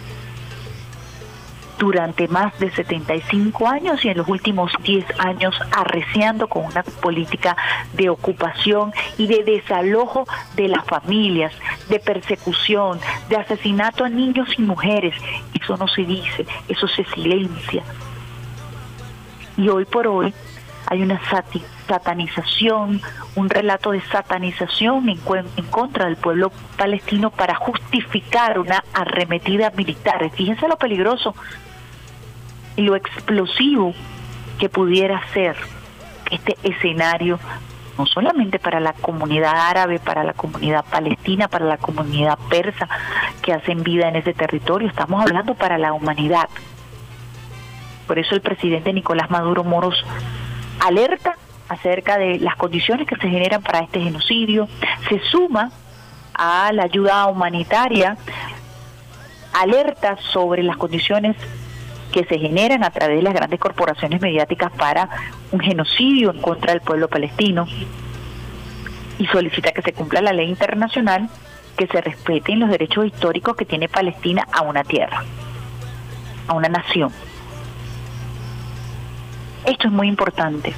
[1.79, 7.55] durante más de 75 años y en los últimos 10 años arreciando con una política
[7.93, 11.53] de ocupación y de desalojo de las familias,
[11.87, 12.99] de persecución,
[13.29, 15.15] de asesinato a niños y mujeres.
[15.59, 17.83] Eso no se dice, eso se silencia.
[19.57, 20.33] Y hoy por hoy
[20.87, 21.21] hay una
[21.87, 23.01] satanización,
[23.35, 25.19] un relato de satanización en,
[25.55, 30.29] en, contra del pueblo palestino para justificar una arremetida militar.
[30.31, 31.35] Fíjense lo peligroso
[32.75, 33.93] y lo explosivo
[34.57, 35.55] que pudiera ser
[36.31, 37.39] este escenario,
[37.97, 42.87] no solamente para la comunidad árabe, para la comunidad palestina, para la comunidad persa
[43.41, 46.49] que hacen vida en ese territorio, estamos hablando para la humanidad.
[48.07, 50.03] Por eso el presidente Nicolás Maduro Moros
[50.79, 51.35] alerta
[51.67, 54.67] acerca de las condiciones que se generan para este genocidio,
[55.07, 55.71] se suma
[56.33, 58.17] a la ayuda humanitaria,
[59.53, 61.35] alerta sobre las condiciones
[62.11, 65.09] que se generan a través de las grandes corporaciones mediáticas para
[65.51, 67.65] un genocidio en contra del pueblo palestino
[69.19, 71.29] y solicita que se cumpla la ley internacional,
[71.77, 75.23] que se respeten los derechos históricos que tiene Palestina a una tierra,
[76.47, 77.11] a una nación.
[79.65, 80.73] Esto es muy importante.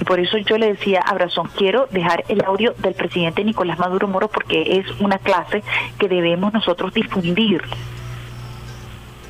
[0.00, 3.78] Y por eso yo le decía a Brazón, quiero dejar el audio del presidente Nicolás
[3.78, 5.62] Maduro Moro porque es una clase
[5.98, 7.62] que debemos nosotros difundir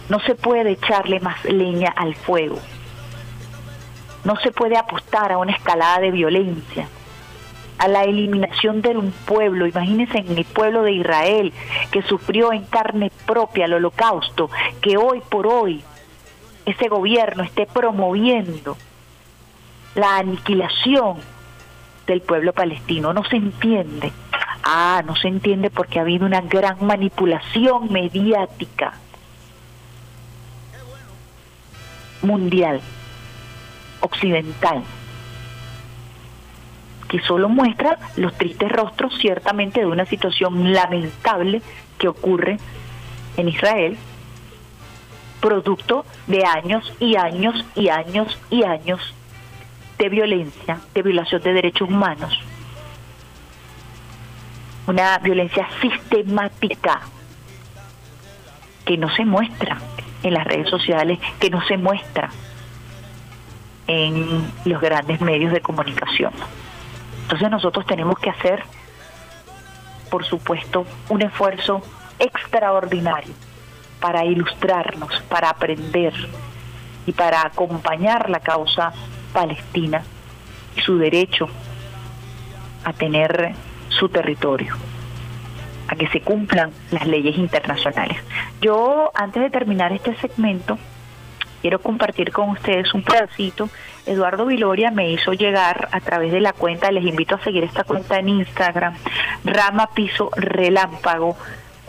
[0.09, 2.59] no se puede echarle más leña al fuego.
[4.25, 6.89] No se puede apostar a una escalada de violencia,
[7.79, 9.67] a la eliminación de un pueblo.
[9.67, 11.53] Imagínense en el pueblo de Israel
[11.91, 14.51] que sufrió en carne propia el holocausto,
[14.81, 15.83] que hoy por hoy
[16.65, 18.77] ese gobierno esté promoviendo
[19.95, 21.19] la aniquilación
[22.07, 23.13] del pueblo palestino.
[23.13, 24.13] No se entiende.
[24.63, 28.95] Ah, no se entiende porque ha habido una gran manipulación mediática
[32.23, 32.81] mundial,
[34.01, 34.83] occidental,
[37.09, 41.63] que solo muestra los tristes rostros ciertamente de una situación lamentable
[41.99, 42.59] que ocurre
[43.37, 43.97] en Israel,
[45.41, 49.15] producto de años y años y años y años
[49.99, 52.39] de violencia, de violación de derechos humanos,
[54.87, 57.01] una violencia sistemática
[58.85, 59.79] que no se muestra
[60.27, 62.31] en las redes sociales que no se muestra
[63.87, 66.33] en los grandes medios de comunicación.
[67.23, 68.65] Entonces nosotros tenemos que hacer,
[70.11, 71.83] por supuesto, un esfuerzo
[72.19, 73.35] extraordinario
[74.01, 76.13] para ilustrarnos, para aprender
[77.07, 78.93] y para acompañar la causa
[79.33, 80.03] palestina
[80.77, 81.49] y su derecho
[82.85, 83.55] a tener
[83.89, 84.75] su territorio
[85.89, 88.19] a que se cumplan las leyes internacionales.
[88.61, 90.79] Yo, antes de terminar este segmento,
[91.63, 93.69] quiero compartir con ustedes un pedacito.
[94.07, 97.85] Eduardo Viloria me hizo llegar a través de la cuenta, les invito a seguir esta
[97.85, 98.95] cuenta en Instagram,
[99.45, 101.37] Rama Piso Relámpago.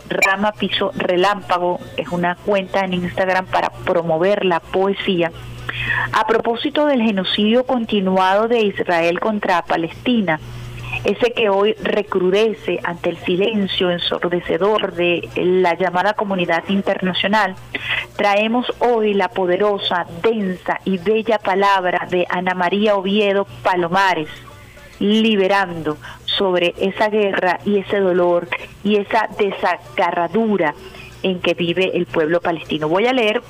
[0.08, 5.30] Rama Piso Relámpago es una cuenta en Instagram para promover la poesía.
[6.12, 10.40] A propósito del genocidio continuado de Israel contra Palestina,
[11.04, 17.54] ese que hoy recrudece ante el silencio ensordecedor de la llamada comunidad internacional,
[18.16, 24.28] traemos hoy la poderosa, densa y bella palabra de Ana María Oviedo Palomares,
[24.98, 28.48] liberando sobre esa guerra y ese dolor
[28.82, 30.74] y esa desagarradura
[31.22, 32.88] en que vive el pueblo palestino.
[32.88, 33.42] Voy a leer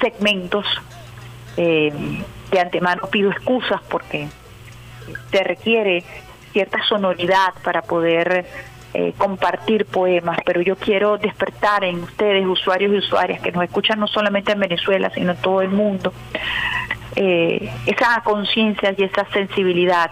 [0.00, 0.66] segmentos
[1.56, 1.92] eh,
[2.50, 4.28] de antemano, pido excusas porque
[5.30, 6.04] se requiere
[6.52, 8.46] cierta sonoridad para poder
[8.92, 14.00] eh, compartir poemas, pero yo quiero despertar en ustedes, usuarios y usuarias que nos escuchan
[14.00, 16.12] no solamente en Venezuela, sino en todo el mundo,
[17.14, 20.10] eh, esa conciencia y esa sensibilidad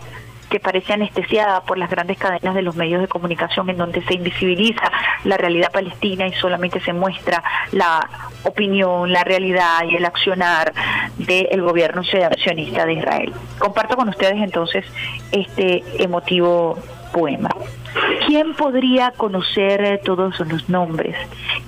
[0.48, 4.14] que parece anestesiada por las grandes cadenas de los medios de comunicación en donde se
[4.14, 4.90] invisibiliza
[5.24, 7.42] la realidad palestina y solamente se muestra
[7.72, 8.08] la
[8.44, 10.72] opinión, la realidad y el accionar
[11.16, 13.32] del gobierno sionista de Israel.
[13.58, 14.84] Comparto con ustedes entonces
[15.32, 16.78] este emotivo
[17.12, 17.50] poema.
[18.26, 21.16] ¿Quién podría conocer todos los nombres?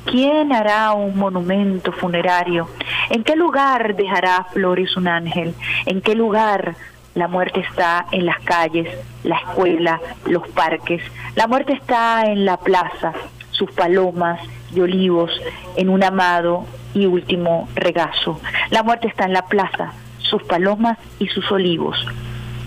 [0.05, 2.69] ¿Quién hará un monumento funerario?
[3.09, 5.55] ¿En qué lugar dejará flores un ángel?
[5.87, 6.77] ¿En qué lugar
[7.15, 8.89] la muerte está en las calles,
[9.25, 11.03] la escuela, los parques.
[11.35, 13.13] La muerte está en la plaza,
[13.51, 14.41] sus palomas
[14.75, 15.31] y olivos,
[15.77, 18.41] en un amado y último regazo.
[18.71, 21.97] La muerte está en la plaza, sus palomas y sus olivos.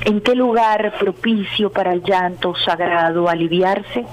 [0.02, 4.06] ¿En qué lugar propicio para el llanto sagrado aliviarse?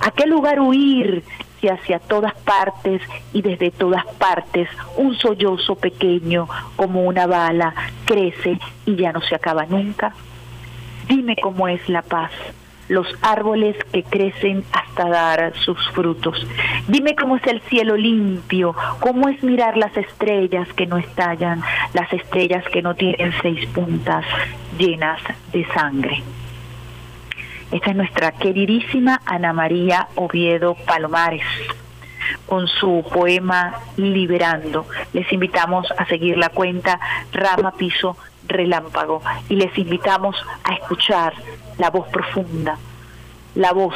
[0.00, 1.22] ¿A qué lugar huir
[1.60, 3.02] si hacia todas partes
[3.32, 9.34] y desde todas partes un sollozo pequeño como una bala crece y ya no se
[9.34, 10.14] acaba nunca?
[11.08, 12.30] Dime cómo es la paz,
[12.88, 16.46] los árboles que crecen hasta dar sus frutos.
[16.88, 21.62] Dime cómo es el cielo limpio, cómo es mirar las estrellas que no estallan,
[21.94, 24.24] las estrellas que no tienen seis puntas
[24.78, 25.20] llenas
[25.52, 26.22] de sangre.
[27.70, 31.44] Esta es nuestra queridísima Ana María Oviedo Palomares
[32.46, 34.86] con su poema Liberando.
[35.12, 36.98] Les invitamos a seguir la cuenta
[37.32, 38.16] Rama Piso
[38.46, 41.32] Relámpago y les invitamos a escuchar
[41.78, 42.76] la voz profunda,
[43.54, 43.94] la voz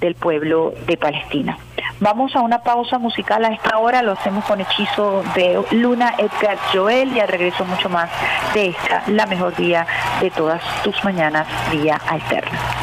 [0.00, 1.58] del pueblo de Palestina.
[1.98, 6.58] Vamos a una pausa musical a esta hora, lo hacemos con hechizo de Luna Edgar
[6.72, 8.08] Joel y al regreso mucho más
[8.54, 9.84] de esta, la mejor día
[10.20, 12.75] de todas tus mañanas, día alterna.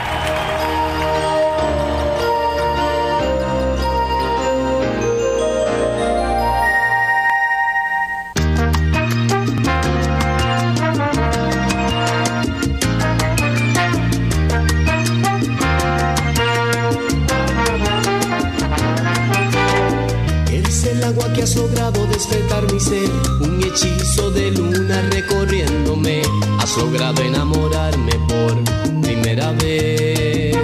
[21.43, 23.09] Has logrado despertar mi ser,
[23.41, 26.21] un hechizo de luna recorriéndome,
[26.59, 30.55] has logrado enamorarme por primera vez.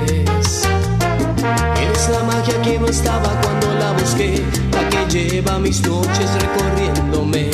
[1.81, 7.48] Eres la magia que no estaba cuando la busqué, la que lleva mis noches recorriéndome,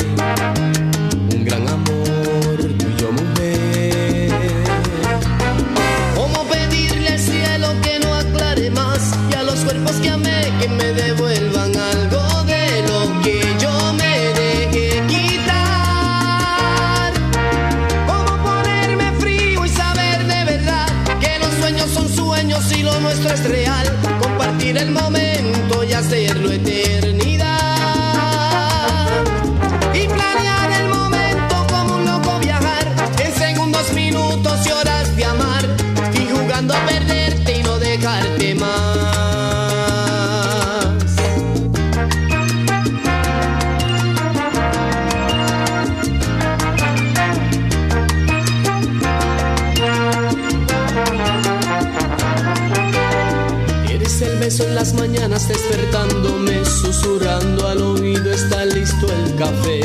[55.44, 59.80] despertándome, susurrando al oído está listo el café.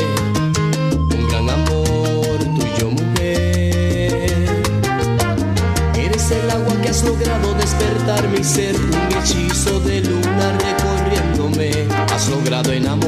[1.14, 4.48] Un gran amor tuyo mujer.
[5.94, 11.86] Eres el agua que has logrado despertar mi ser, un hechizo de luna recorriéndome.
[12.10, 13.01] Has logrado enamorarme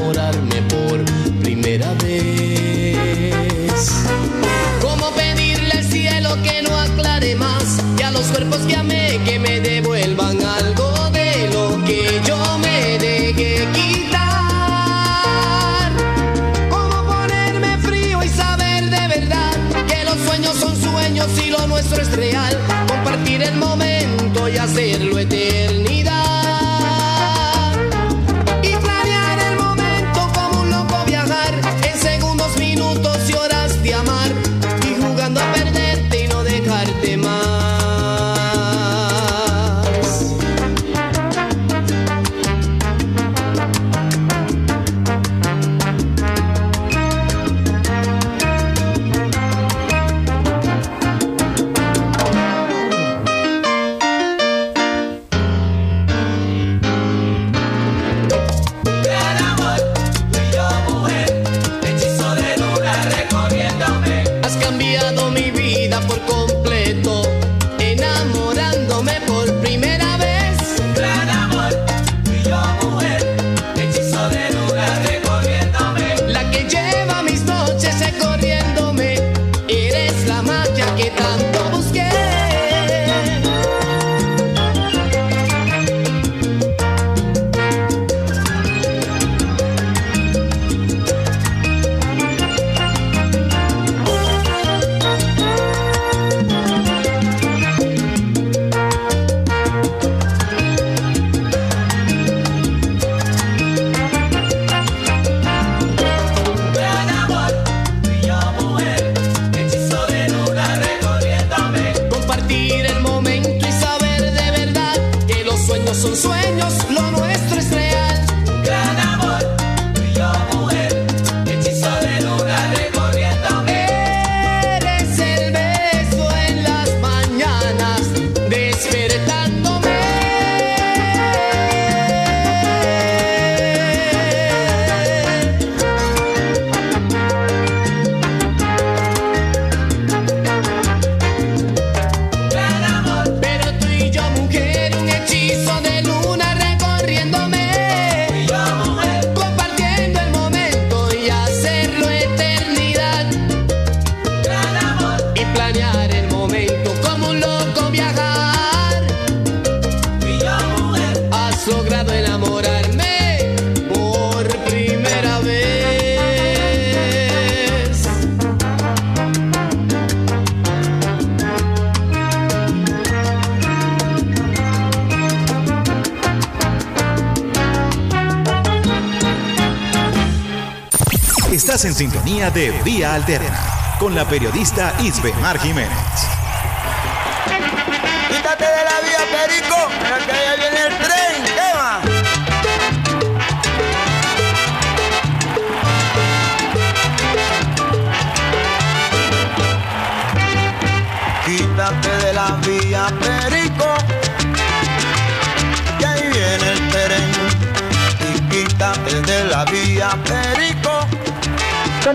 [183.15, 186.34] Alterna con la periodista Isbemar Jiménez.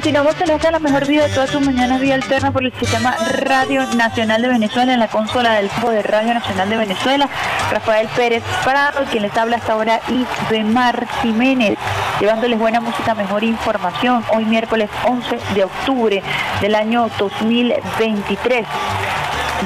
[0.01, 3.15] Continuamos en esta la mejor vida de todas tus mañanas vía alterna por el sistema
[3.43, 7.29] Radio Nacional de Venezuela en la consola del de Radio Nacional de Venezuela.
[7.71, 11.77] Rafael Pérez Prado, quien les habla hasta ahora, y Remar Jiménez,
[12.19, 14.25] llevándoles buena música, mejor información.
[14.35, 16.23] Hoy miércoles 11 de octubre
[16.63, 18.67] del año 2023.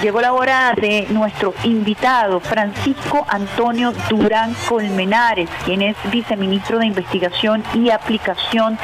[0.03, 7.63] Llegó la hora de nuestro invitado, Francisco Antonio Durán Colmenares, quien es viceministro de Investigación
[7.75, 8.77] y Aplicación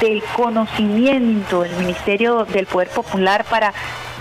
[0.00, 3.72] del Conocimiento del Ministerio del Poder Popular para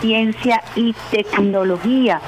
[0.02, 2.22] Ciencia y Tecnología.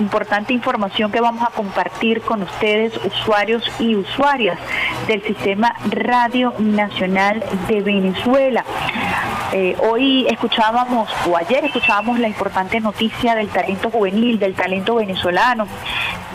[0.00, 4.58] Importante información que vamos a compartir con ustedes, usuarios y usuarias
[5.06, 8.64] del Sistema Radio Nacional de Venezuela.
[9.52, 15.66] Eh, hoy escuchábamos, o ayer escuchábamos la importante noticia del talento juvenil, del talento venezolano,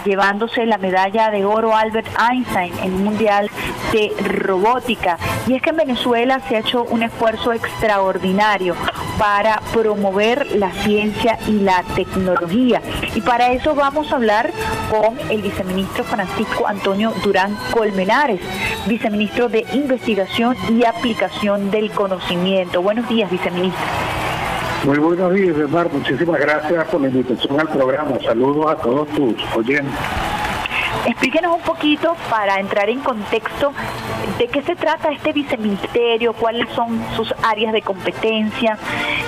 [0.07, 3.49] llevándose la medalla de oro Albert Einstein en un mundial
[3.91, 5.17] de robótica.
[5.47, 8.75] Y es que en Venezuela se ha hecho un esfuerzo extraordinario
[9.19, 12.81] para promover la ciencia y la tecnología.
[13.15, 14.51] Y para eso vamos a hablar
[14.89, 18.39] con el viceministro Francisco Antonio Durán Colmenares,
[18.87, 22.81] viceministro de Investigación y Aplicación del Conocimiento.
[22.81, 24.26] Buenos días, viceministro.
[24.85, 25.89] Muy buenos días, Mar.
[25.91, 28.17] Muchísimas gracias por la invitación al programa.
[28.23, 29.93] Saludos a todos tus oyentes.
[31.05, 33.73] Explíquenos un poquito para entrar en contexto
[34.37, 38.77] de qué se trata este viceministerio, cuáles son sus áreas de competencia.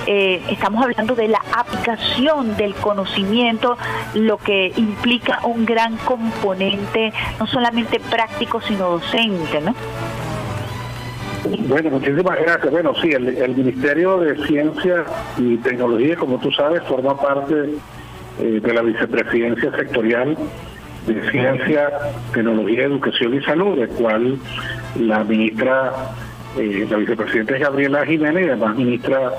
[0.06, 3.76] Eh, estamos hablando de la aplicación del conocimiento,
[4.14, 9.74] lo que implica un gran componente, no solamente práctico, sino docente, ¿no?
[11.44, 12.70] Bueno, muchísimas gracias.
[12.70, 15.04] Bueno, sí, el, Ministerio de Ciencia
[15.38, 17.74] y Tecnología, como tú sabes, forma parte
[18.38, 20.36] eh, de la vicepresidencia sectorial
[21.06, 21.90] de Ciencia,
[22.32, 24.38] Tecnología, Educación y Salud, de cual
[24.98, 25.92] la ministra,
[26.58, 29.32] eh, la vicepresidenta es Gabriela Jiménez y además ministra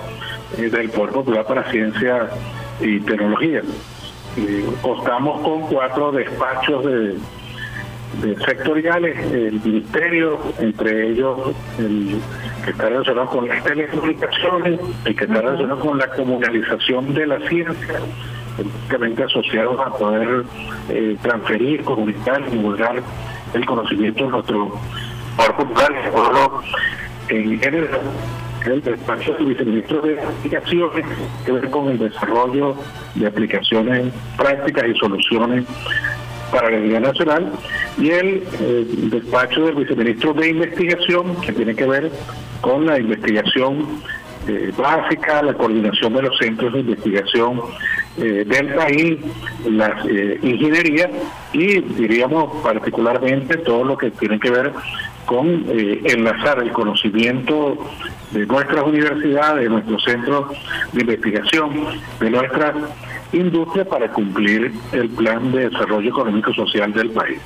[0.58, 2.30] eh, del Poder Popular para Ciencia
[2.80, 3.62] y Tecnología.
[4.38, 7.18] Eh, contamos con cuatro despachos de, de
[8.46, 12.20] sectoriales, el ministerio, entre ellos el
[12.64, 17.40] que está relacionado con las telecomunicaciones, el que está relacionado con la comunalización de la
[17.48, 18.00] ciencia,
[18.58, 20.44] específicamente asociados a poder
[20.90, 23.02] eh, transferir, comunicar, divulgar
[23.54, 24.80] el conocimiento de nuestro
[25.38, 26.62] poder popular, y pueblo
[27.30, 28.02] en general,
[28.66, 31.06] el despacho del viceministro de aplicaciones
[31.46, 32.76] que ver con el desarrollo
[33.16, 35.66] de aplicaciones prácticas y soluciones
[36.52, 37.52] para la unidad nacional
[37.98, 42.12] y el eh, despacho del viceministro de investigación que tiene que ver
[42.62, 44.02] con la investigación
[44.48, 47.62] eh, básica, la coordinación de los centros de investigación
[48.18, 49.20] eh, del país,
[49.70, 51.12] la eh, ingeniería
[51.54, 54.74] y diríamos particularmente todo lo que tiene que ver
[55.26, 57.78] con eh, enlazar el conocimiento
[58.32, 60.58] de nuestras universidades, de nuestros centros
[60.92, 61.72] de investigación,
[62.20, 62.76] de nuestras
[63.34, 67.40] industrias para cumplir el plan de desarrollo económico social del país.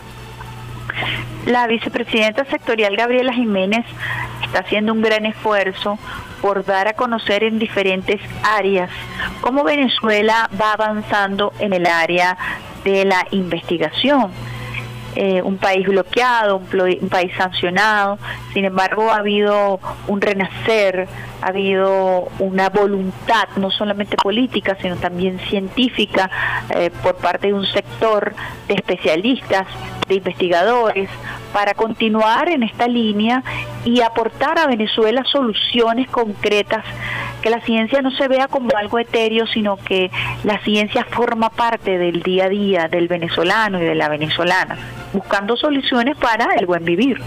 [1.45, 3.85] La vicepresidenta sectorial Gabriela Jiménez
[4.43, 5.99] está haciendo un gran esfuerzo
[6.41, 8.89] por dar a conocer en diferentes áreas
[9.41, 12.37] cómo Venezuela va avanzando en el área
[12.83, 14.31] de la investigación.
[15.17, 18.19] Eh, un país bloqueado, un, país sancionado,
[18.53, 21.07] sin embargo ha habido un renacer,
[21.41, 26.29] ha habido una voluntad no solamente política, sino también científica
[26.69, 28.35] eh, por parte de un sector
[28.67, 29.65] de especialistas,
[30.09, 31.09] de investigadores,
[31.53, 33.41] para continuar en esta línea
[33.85, 36.83] y aportar a Venezuela soluciones concretas,
[37.41, 40.11] que la ciencia no se vea como algo etéreo, sino que
[40.43, 44.75] la ciencia forma parte del día a día del venezolano y de la venezolana,
[45.13, 47.21] buscando soluciones para el buen vivir.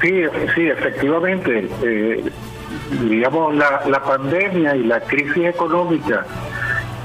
[0.00, 0.22] Sí,
[0.54, 1.68] sí, efectivamente.
[1.82, 2.24] eh,
[3.02, 6.26] diríamos, la, la pandemia y la crisis económica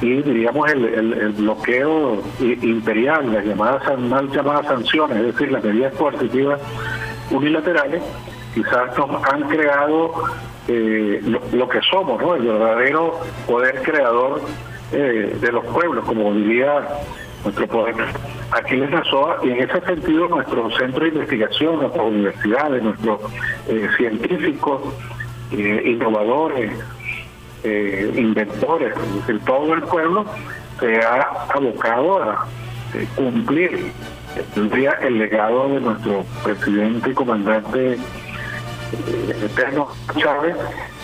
[0.01, 5.63] y diríamos el, el- el bloqueo imperial, las llamadas mal llamadas sanciones, es decir, las
[5.63, 6.59] medidas coercitivas
[7.31, 8.01] unilaterales,
[8.53, 10.13] quizás nos han creado
[10.67, 11.21] eh,
[11.51, 12.35] lo, que somos, ¿no?
[12.35, 14.41] El verdadero poder creador
[14.91, 16.87] eh, de los pueblos, como diría
[17.43, 17.95] nuestro poder
[18.51, 23.19] Aquiles Nazoa y en ese sentido nuestro centro de investigación, nuestras universidades, nuestros
[23.67, 24.81] eh, científicos,
[25.51, 26.71] eh, innovadores,
[27.63, 30.25] eh, inventores, es decir, todo el pueblo
[30.79, 31.21] se ha
[31.53, 32.47] abocado a
[32.93, 33.91] eh, cumplir
[34.53, 40.55] tendría el legado de nuestro presidente y comandante eh, eterno Chávez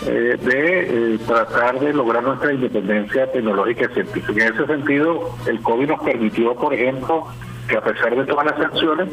[0.06, 4.46] eh, de eh, tratar de lograr nuestra independencia tecnológica y científica.
[4.46, 7.26] En ese sentido, el COVID nos permitió, por ejemplo,
[7.68, 9.08] que a pesar de todas las sanciones,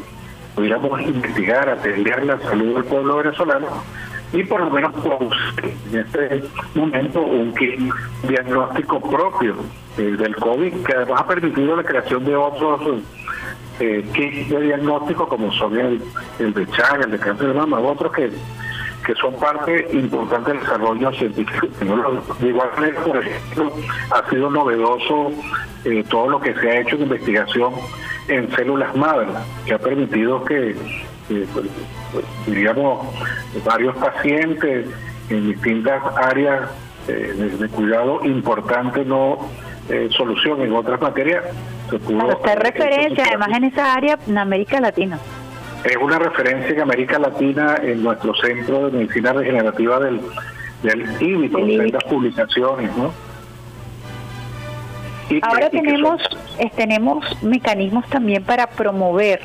[0.54, 3.66] pudiéramos investigar, atender la salud del pueblo venezolano
[4.32, 6.42] y por lo menos producir en este
[6.74, 7.54] momento un
[8.22, 9.56] diagnóstico propio
[9.96, 13.02] del COVID que además ha permitido la creación de otros
[13.80, 14.04] eh,
[14.48, 16.02] de diagnóstico como son el,
[16.38, 18.30] el de Chaga, el de cáncer de mama, otros que,
[19.04, 21.66] que son parte importante del desarrollo científico.
[21.78, 22.34] tecnológico.
[22.34, 23.72] De igual manera, por ejemplo,
[24.10, 25.32] ha sido novedoso
[25.84, 27.72] eh, todo lo que se ha hecho en investigación
[28.28, 29.26] en células madre,
[29.66, 31.66] que ha permitido que, eh, pues,
[32.12, 33.06] pues, diríamos,
[33.64, 34.86] varios pacientes
[35.28, 36.70] en distintas áreas
[37.08, 39.38] eh, de, de cuidado importantes no
[39.92, 41.44] eh, solución en otras materias
[41.90, 45.18] se pudo usted referencia, además en esa área, en América Latina.
[45.84, 50.20] es una referencia en América Latina en nuestro centro de medicina regenerativa del,
[50.82, 53.12] del IBI, con sendas publicaciones, ¿no?
[55.30, 56.20] Y Ahora tenemos,
[56.76, 59.40] tenemos mecanismos también para promover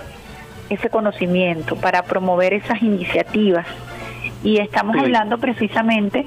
[0.70, 3.66] ese conocimiento, para promover esas iniciativas.
[4.44, 5.02] Y estamos Sí.
[5.04, 6.26] hablando precisamente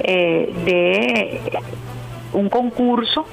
[0.00, 1.40] eh, de
[2.32, 3.26] un concurso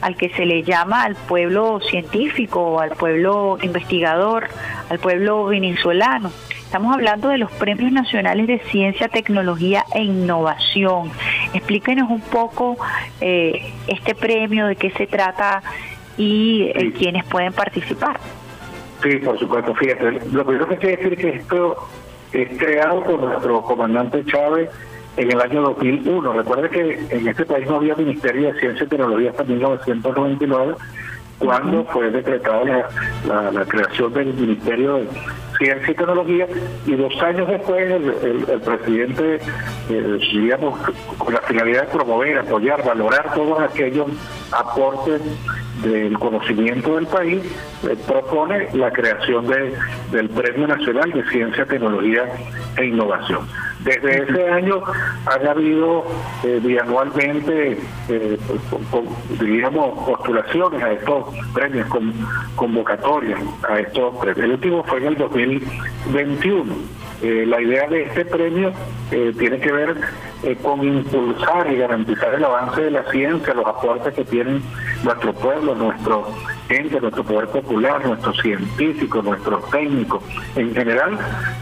[0.00, 4.48] al que se le llama al pueblo científico, al pueblo investigador,
[4.88, 6.30] al pueblo venezolano.
[6.50, 11.10] Estamos hablando de los premios nacionales de ciencia, tecnología e innovación.
[11.52, 12.76] Explíquenos un poco
[13.20, 15.62] eh, este premio, de qué se trata
[16.16, 18.20] y eh, quiénes pueden participar.
[19.02, 19.74] Sí, por supuesto.
[19.74, 21.88] Fíjate, lo primero que quiero decir es que esto
[22.32, 24.70] es creado por nuestro comandante Chávez
[25.16, 26.32] en el año 2001.
[26.32, 30.74] Recuerde que en este país no había Ministerio de Ciencia y Tecnología hasta 1999,
[31.38, 32.88] cuando fue decretada la,
[33.26, 35.08] la- la creación del Ministerio de
[35.58, 36.46] Ciencia y Tecnología,
[36.86, 39.40] y dos años después el, el- el presidente,
[39.90, 40.78] eh, diríamos,
[41.18, 44.06] con la finalidad de promover, apoyar, valorar todos aquellos
[44.52, 45.20] aportes
[45.82, 47.42] del conocimiento del país,
[47.88, 49.72] eh, propone la creación de,
[50.12, 52.24] del Premio Nacional de Ciencia, Tecnología
[52.76, 53.46] e Innovación.
[53.84, 54.82] Desde ese año
[55.26, 56.04] han habido
[56.44, 57.78] eh, bianualmente,
[58.08, 58.38] eh,
[58.70, 59.04] con- con,
[59.38, 61.24] diríamos, postulaciones a estos
[61.54, 62.12] premios, con,
[62.56, 64.44] convocatorias a estos premios.
[64.44, 66.74] El último fue en el 2021.
[67.22, 68.72] Eh, la idea de este premio
[69.10, 69.96] eh, tiene que ver
[70.42, 74.62] eh, con impulsar y garantizar el avance de la ciencia, los aportes que tienen
[75.04, 76.26] nuestro pueblo, nuestro
[76.68, 80.22] gente, nuestro poder popular, nuestros científicos, nuestros técnicos,
[80.56, 81.18] en general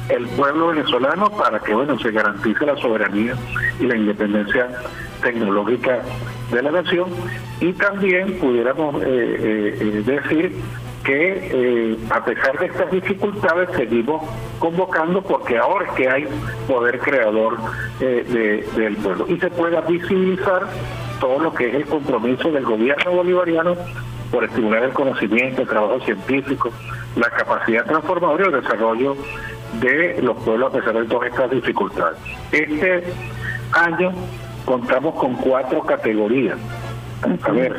[0.09, 3.35] el pueblo venezolano para que bueno se garantice la soberanía
[3.81, 4.69] y la independencia
[5.23, 6.03] tecnológica
[6.51, 7.09] de la nación.
[7.61, 10.53] Y también pudiéramos eh, eh, eh, decir
[11.09, 14.23] que eh, a pesar de estas dificultades seguimos
[14.59, 16.29] convocando porque ahora es que hay
[16.67, 17.57] poder creador
[18.01, 20.67] eh, de- del pueblo y se pueda visibilizar
[21.19, 23.75] todo lo que es el compromiso del gobierno bolivariano
[24.31, 26.71] por estimular el conocimiento, el trabajo científico,
[27.17, 29.17] la capacidad transformadora y el desarrollo
[29.81, 32.19] de los pueblos a pesar de todas estas dificultades.
[32.53, 33.05] Este
[33.73, 34.13] año
[34.67, 36.59] contamos con cuatro categorías.
[37.43, 37.77] A ver,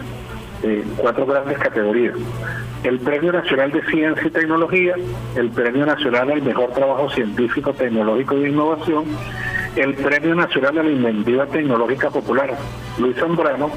[0.63, 2.15] eh, cuatro grandes categorías.
[2.83, 4.95] El Premio Nacional de Ciencia y Tecnología,
[5.35, 9.05] el Premio Nacional al Mejor Trabajo Científico, Tecnológico y de Innovación,
[9.75, 12.57] el Premio Nacional a la Inventiva Tecnológica Popular,
[12.97, 13.69] Luis Zambrano,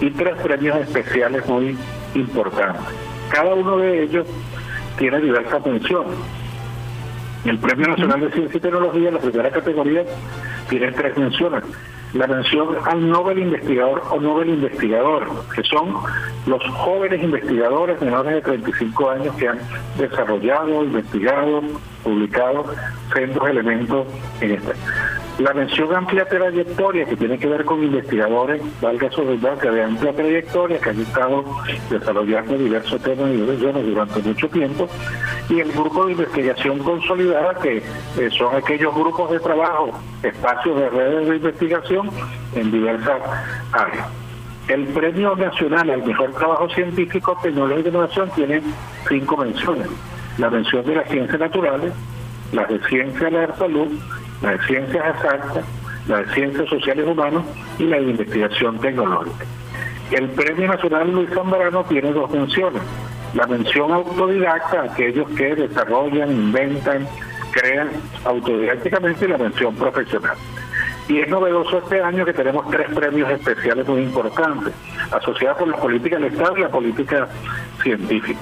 [0.00, 1.76] y tres premios especiales muy
[2.14, 2.82] importantes.
[3.30, 4.26] Cada uno de ellos
[4.98, 6.14] tiene diversas menciones.
[7.44, 10.04] El Premio Nacional de Ciencia y Tecnología, la primera categoría,
[10.68, 11.64] tiene tres menciones.
[12.14, 15.94] La mención al Nobel Investigador o Nobel Investigador, que son
[16.46, 19.58] los jóvenes investigadores menores de 35 años que han
[19.98, 21.62] desarrollado, investigado,
[22.04, 22.64] publicado
[23.14, 24.06] sendos elementos
[24.40, 24.72] en este.
[25.38, 30.12] La mención amplia trayectoria, que tiene que ver con investigadores, valga su redundancia, de amplia
[30.12, 31.44] trayectoria, que han estado
[31.88, 34.88] desarrollando diversos temas y direcciones durante mucho tiempo,
[35.48, 39.90] y el grupo de investigación consolidada, que eh, son aquellos grupos de trabajo,
[40.22, 42.10] espacios de redes de investigación
[42.54, 43.20] en diversas
[43.72, 44.06] áreas.
[44.68, 48.62] El Premio Nacional al Mejor Trabajo Científico, Tecnológico e Innovación tiene
[49.08, 49.88] cinco menciones.
[50.38, 51.92] La mención de las ciencias naturales,
[52.52, 53.88] las de ciencia de la salud,
[54.42, 55.64] la de ciencias exactas,
[56.08, 57.44] la de ciencias sociales humanas
[57.78, 59.44] y la de investigación tecnológica.
[60.10, 62.82] El Premio Nacional Luis Zambrano tiene dos menciones,
[63.34, 67.06] la mención autodidacta, aquellos que desarrollan, inventan,
[67.52, 67.88] crean
[68.24, 70.36] autodidácticamente y la mención profesional.
[71.08, 74.74] Y es novedoso este año que tenemos tres premios especiales muy importantes,
[75.10, 77.28] asociados con la política del Estado y la política
[77.82, 78.40] científica.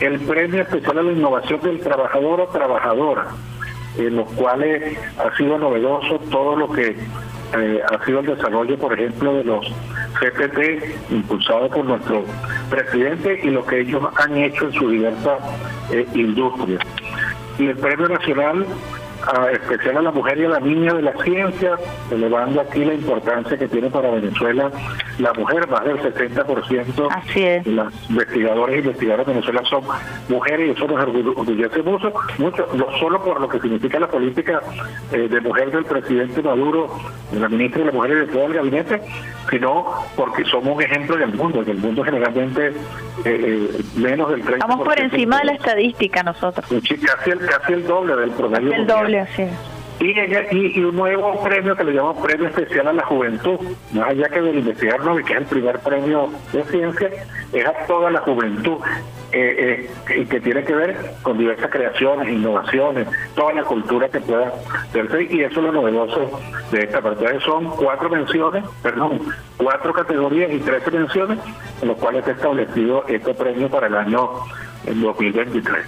[0.00, 3.26] El premio especial a la innovación del trabajador o trabajadora,
[3.96, 6.96] en los cuales ha sido novedoso todo lo que
[7.56, 9.66] eh, ha sido el desarrollo, por ejemplo, de los
[10.18, 12.24] CPT impulsado por nuestro
[12.70, 15.38] presidente y lo que ellos han hecho en su diversas
[15.92, 16.80] eh, industrias.
[17.58, 18.66] Y el Premio Nacional
[19.26, 21.76] a- especial a la mujer y a la niña de la ciencia,
[22.10, 24.70] elevando aquí la importancia que tiene para Venezuela
[25.18, 27.08] la mujer, más del 60%
[27.64, 29.84] de las investigadoras e investigadoras de Venezuela son
[30.28, 34.08] mujeres y eso nos orgu- orgullece mucho, mucho, no solo por lo que significa la
[34.08, 34.60] política
[35.12, 36.90] eh, de mujer del presidente Maduro,
[37.30, 39.00] de la ministra de la Mujer y de todo el gabinete,
[39.50, 39.86] sino
[40.16, 42.72] porque somos un ejemplo en el mundo, en el mundo generalmente eh,
[43.24, 44.52] eh, menos del 30%.
[44.54, 46.66] Estamos por encima de la estadística nosotros.
[46.66, 48.72] Casi el, casi el doble del promedio.
[48.72, 48.86] El mundial.
[50.00, 53.58] Y, en- y- un nuevo premio que le llamamos Premio Especial a la Juventud,
[53.92, 57.10] más allá que del investigador Nobel, que es el primer premio de ciencia,
[57.52, 58.78] es a toda la juventud,
[59.32, 64.20] eh, eh, y que tiene que ver con diversas creaciones, innovaciones, toda la cultura que
[64.20, 64.52] pueda
[64.92, 66.40] verse, y eso es lo novedoso
[66.72, 67.40] de esta parte.
[67.40, 69.20] Son cuatro menciones, perdón,
[69.56, 71.38] cuatro categorías y trece menciones,
[71.80, 74.28] en los cuales está establecido este premio para el año
[74.86, 75.86] en 2023.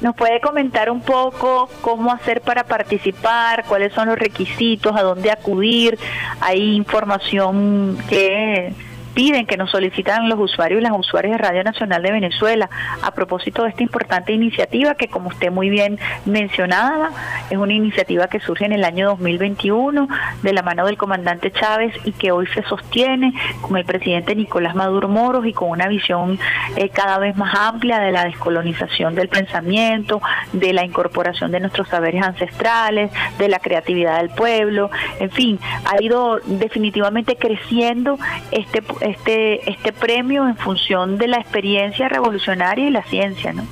[0.00, 5.30] ¿Nos puede comentar un poco cómo hacer para participar, cuáles son los requisitos, a dónde
[5.32, 5.98] acudir?
[6.40, 8.72] Hay información que
[9.18, 12.70] piden, que nos solicitan los usuarios y las usuarias de Radio Nacional de Venezuela
[13.02, 17.10] a propósito de esta importante iniciativa que, como usted muy bien mencionaba,
[17.50, 20.06] es una iniciativa que surge en el año 2021
[20.40, 24.76] de la mano del comandante Chávez y que hoy se sostiene con el presidente Nicolás
[24.76, 26.38] Maduro Moros y con una visión
[26.76, 30.22] eh, cada vez más amplia de la descolonización del pensamiento,
[30.52, 36.00] de la incorporación de nuestros saberes ancestrales, de la creatividad del pueblo, en fin, ha
[36.00, 38.16] ido definitivamente creciendo
[38.52, 43.64] este este este premio en función de la experiencia revolucionaria y la ciencia, ¿no?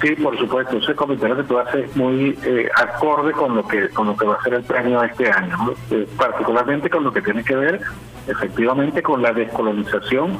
[0.00, 0.76] Sí, por supuesto.
[0.78, 4.26] Ese comentario que tú haces es muy eh, acorde con lo que con lo que
[4.26, 5.74] va a ser el premio este año.
[5.90, 7.80] Eh, particularmente con lo que tiene que ver,
[8.26, 10.38] efectivamente, con la descolonización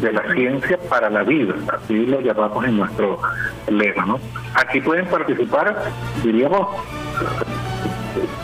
[0.00, 3.20] de la ciencia para la vida, así lo llamamos en nuestro
[3.68, 4.20] lema, ¿no?
[4.54, 5.76] Aquí pueden participar,
[6.22, 6.68] diríamos,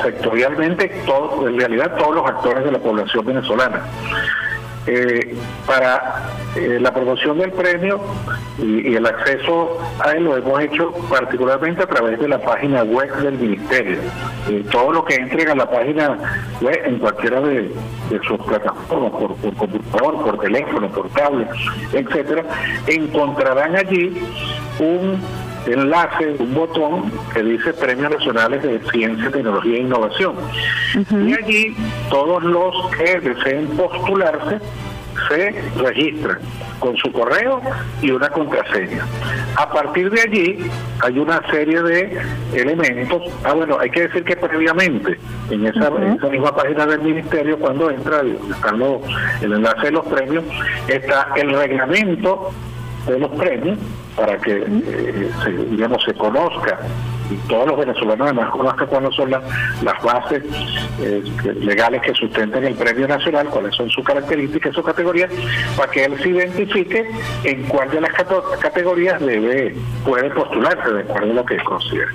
[0.02, 3.82] sectorialmente, todo, en realidad todos los actores de la población venezolana.
[4.88, 5.34] Eh,
[5.66, 8.00] para eh, la promoción del premio
[8.56, 13.12] y, el acceso a él lo hemos hecho particularmente a través de la página web
[13.16, 13.98] del ministerio.
[14.48, 16.16] Eh, todo lo que entren a la página
[16.60, 17.62] web en cualquiera de,
[18.10, 21.48] de sus plataformas, por, por computador, por teléfono, por tablet,
[21.92, 22.44] etcétera,
[22.86, 24.22] encontrarán allí
[24.78, 25.20] un
[25.72, 30.34] enlace, un botón que dice Premios Nacionales de Ciencia, Tecnología e Innovación.
[30.94, 31.76] Y allí
[32.10, 34.58] todos los que deseen postularse
[35.28, 36.38] se registran
[36.78, 37.60] con su correo
[38.02, 39.04] y una contraseña.
[39.56, 40.58] A partir de allí
[41.00, 42.20] hay una serie de
[42.52, 43.22] elementos.
[43.42, 45.18] Ah, bueno, hay que decir que previamente
[45.50, 48.20] en esa, esa misma página del ministerio, cuando entra
[48.50, 49.00] están los-
[49.40, 50.44] el enlace de los premios,
[50.86, 52.50] está el reglamento
[53.06, 53.78] de los premios
[54.16, 56.78] para que eh, se, digamos se conozca
[57.30, 59.42] y todos los venezolanos además conozcan cuáles son las,
[59.82, 60.42] las bases
[61.00, 61.22] eh,
[61.60, 65.30] legales que sustentan el premio nacional, cuáles son sus características, sus categorías,
[65.76, 67.10] para que él se identifique
[67.44, 68.12] en cuál de las
[68.60, 69.74] categorías debe
[70.04, 72.10] puede postularse de acuerdo a lo que considere.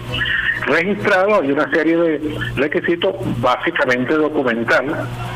[0.66, 4.86] Registrado hay una serie de requisitos básicamente documental,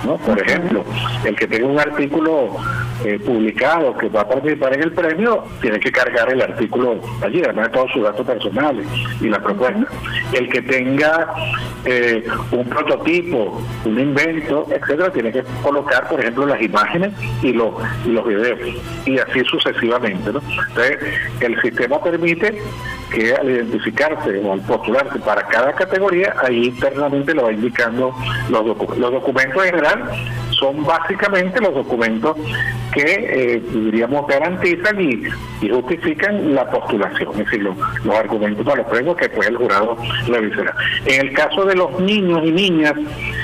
[0.06, 0.18] ¿no?
[0.18, 0.84] Por ejemplo,
[1.24, 2.56] el que tenga un artículo
[3.04, 7.42] eh, publicado que va a participar en el premio tiene que cargar el artículo allí,
[7.44, 8.88] además de todos sus datos personales
[9.20, 9.65] y la propuesta.
[10.34, 11.34] El que tenga
[11.86, 17.12] eh, un prototipo, un invento, etcétera, tiene que colocar, por ejemplo, las imágenes
[17.42, 17.74] y los,
[18.06, 18.60] y los videos,
[19.06, 20.32] y así sucesivamente.
[20.32, 20.42] ¿no?
[20.70, 20.98] Entonces,
[21.42, 22.62] el sistema permite
[23.12, 28.14] que al identificarse o al postularse para cada categoría, ahí internamente lo va indicando
[28.50, 30.04] los, docu- los documentos en general
[30.60, 32.38] son básicamente los documentos
[32.94, 35.22] que eh, diríamos garantizan y,
[35.62, 39.58] y justifican la postulación, es decir, los, los argumentos para los premios que pues el
[39.58, 40.74] jurado revisará.
[41.06, 42.94] En el caso de los niños y niñas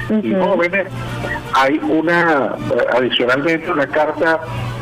[0.09, 0.88] y jóvenes,
[1.53, 4.39] hay una, eh, adicionalmente, una carta,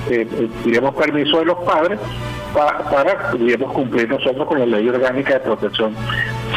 [0.09, 1.99] eh, eh, diríamos, permiso de los padres
[2.53, 5.95] pa- para, digamos, cumplir nosotros con la ley orgánica de protección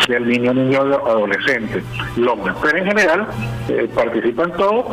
[0.08, 1.82] del niño, niño adolescente,
[2.16, 2.54] LOMNA.
[2.62, 3.26] Pero en general
[3.68, 4.86] eh, participan todos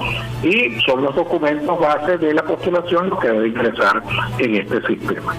[0.44, 4.02] y son los documentos base de la postulación los que debe ingresar
[4.38, 5.34] en este sistema.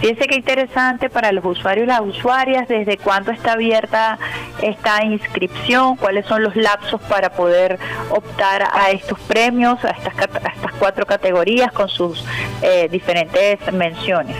[0.00, 4.18] Fíjese qué interesante para los usuarios y las usuarias, desde cuándo está abierta
[4.62, 7.78] esta inscripción, cuáles son los lapsos para poder
[8.10, 12.24] optar a estos premios, a estas, a estas cuatro categorías con sus
[12.62, 14.36] eh, diferentes menciones.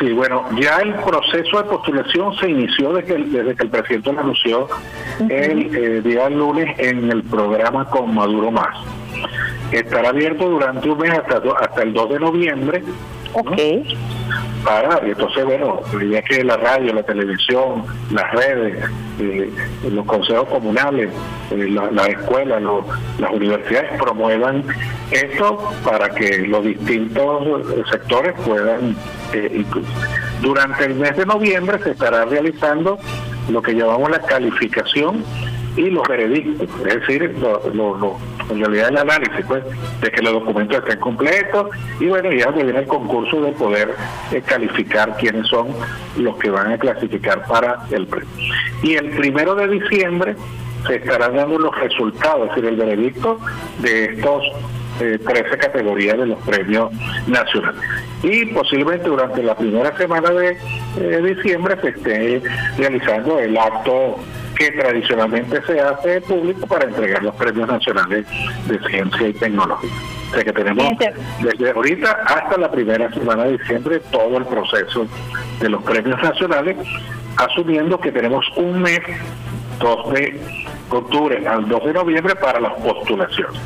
[0.00, 4.12] Sí, bueno, ya el proceso de postulación se inició desde, el- desde que el presidente
[4.12, 4.68] lo anunció
[5.20, 8.76] el eh, día lunes en el programa Con Maduro Más.
[9.70, 12.82] Estará abierto durante un mes hasta, hasta el 2 de noviembre.
[13.34, 13.56] Ok.
[14.64, 15.80] Para, entonces, bueno,
[16.10, 18.82] ya que la radio, la televisión, las redes,
[19.20, 19.50] eh,
[19.90, 21.10] los consejos comunales,
[21.50, 22.62] eh, la- las escuelas,
[23.18, 24.64] las universidades promuevan
[25.10, 27.42] esto para que los distintos
[27.76, 28.96] eh, sectores puedan
[29.34, 29.64] eh,
[30.40, 32.98] durante el mes de noviembre se estará realizando
[33.50, 35.22] lo que llamamos la calificación
[35.76, 38.16] y los veredictos, es decir, lo, lo- lo-
[38.50, 39.64] en realidad el análisis pues,
[40.00, 43.94] de que los documentos estén completos y bueno, ya viene el concurso de poder
[44.32, 45.68] eh, calificar quiénes son
[46.18, 48.28] los que van a clasificar para el premio.
[48.82, 50.36] Y el primero de diciembre
[50.86, 53.38] se estarán dando los resultados, es decir, el veredicto
[53.78, 54.44] de estos
[55.00, 56.90] eh, 13 categorías de los premios
[57.26, 57.82] nacionales.
[58.22, 60.56] Y posiblemente durante la primera semana de
[60.98, 62.42] eh, diciembre se esté
[62.78, 64.18] realizando el acto
[64.56, 68.24] que tradicionalmente se hace público para entregar los premios nacionales
[68.66, 69.90] de ciencia y tecnología.
[70.30, 70.86] O sea que tenemos
[71.40, 75.06] desde ahorita hasta la primera semana de diciembre todo el proceso
[75.60, 76.76] de los premios nacionales,
[77.36, 79.00] asumiendo que tenemos un mes,
[79.80, 80.40] 2 de
[80.90, 83.60] octubre al 2 de noviembre para las postulaciones.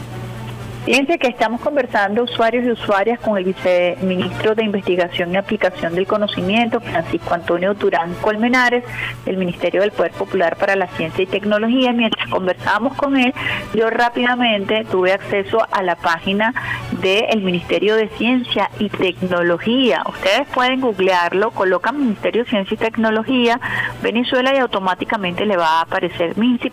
[0.89, 6.07] Fíjense que estamos conversando usuarios y usuarias con el viceministro de Investigación y Aplicación del
[6.07, 8.85] Conocimiento, Francisco Antonio Durán Colmenares,
[9.27, 11.93] del Ministerio del Poder Popular para la Ciencia y Tecnología.
[11.93, 13.35] Mientras conversábamos con él,
[13.75, 16.55] yo rápidamente tuve acceso a la página
[17.03, 20.03] del Ministerio de Ciencia y Tecnología.
[20.09, 23.61] Ustedes pueden googlearlo, colocan Ministerio de Ciencia y Tecnología,
[24.03, 26.73] Venezuela y automáticamente le va a aparecer MINCIP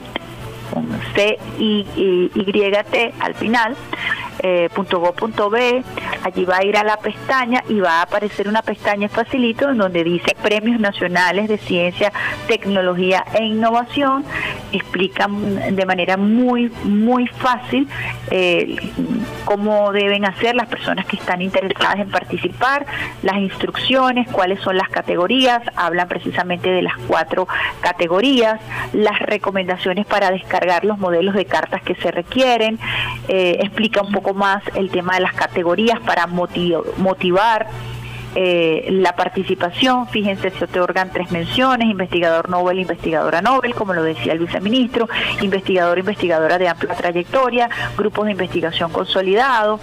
[0.76, 3.76] con C y, y, Y-T al final,
[4.40, 4.70] eh,
[6.24, 9.78] allí va a ir a la pestaña y va a aparecer una pestaña facilito en
[9.78, 12.12] donde dice Premios Nacionales de Ciencia,
[12.48, 14.26] Tecnología e Innovación,
[14.72, 17.88] explica de manera muy, muy fácil
[18.32, 18.76] eh,
[19.46, 22.86] cómo deben hacer las personas que están interesadas en participar,
[23.22, 27.48] las instrucciones, cuáles son las categorías, hablan precisamente de las cuatro
[27.82, 28.60] categorías,
[28.94, 32.80] las recomendaciones para descargar los modelos de cartas que se requieren,
[33.28, 37.68] eh, explica un poco más el tema de las categorías para motiv motivar
[38.36, 44.34] eh, la participación, fíjense, se otorgan tres menciones, investigador Nobel, investigadora Nobel, como lo decía
[44.34, 45.08] el viceministro,
[45.42, 49.80] investigador, investigadora de amplia trayectoria, grupos de investigación consolidados.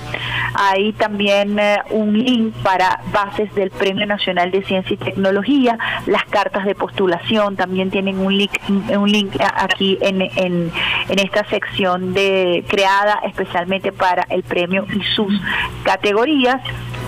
[0.55, 6.25] Hay también eh, un link para bases del Premio Nacional de Ciencia y Tecnología, las
[6.27, 10.71] cartas de postulación también tienen un link, un link aquí en, en,
[11.09, 15.33] en esta sección de creada especialmente para el premio y sus
[15.85, 16.61] categorías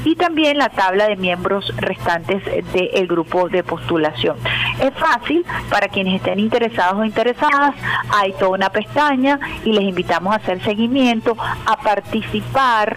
[0.05, 1.34] y también la tabla de miembros
[1.77, 2.43] restantes
[2.73, 4.36] del grupo de postulación.
[4.81, 7.74] Es fácil para quienes estén interesados o interesadas,
[8.11, 11.36] hay toda una pestaña y les invitamos a hacer seguimiento,
[11.66, 12.97] a participar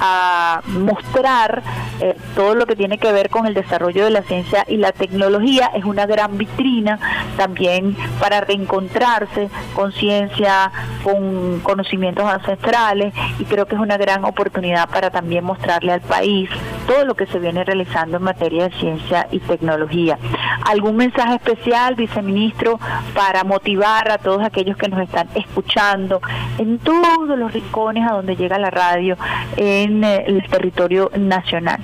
[0.00, 1.62] a mostrar
[2.00, 4.92] eh, todo lo que tiene que ver con el desarrollo de la ciencia y la
[4.92, 5.70] tecnología.
[5.74, 6.98] Es una gran vitrina
[7.36, 14.88] también para reencontrarse con ciencia, con conocimientos ancestrales y creo que es una gran oportunidad
[14.88, 16.50] para también mostrarle al país
[16.86, 20.18] todo lo que se viene realizando en materia de ciencia y tecnología.
[20.66, 22.78] ¿Algún mensaje especial, viceministro,
[23.14, 26.20] para motivar a todos aquellos que nos están escuchando
[26.58, 29.16] en todos los rincones a donde llega la radio
[29.56, 31.80] en eh, el territorio nacional?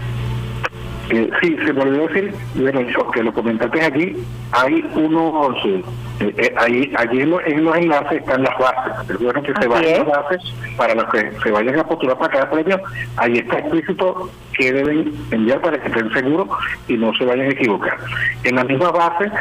[1.10, 4.16] Eh, sí, se me olvidó decir, bueno, yo, que lo comentaste aquí,
[4.52, 5.82] hay unos, eh,
[6.20, 9.66] eh, ahí, allí en los, en los enlaces están las bases, es bueno que se
[9.66, 12.80] vayan las bases para los que se vayan a postular para cada premio,
[13.16, 16.48] ahí está explícito que deben enviar para que estén seguros
[16.86, 17.98] y no se vayan a equivocar.
[18.44, 19.32] En la misma base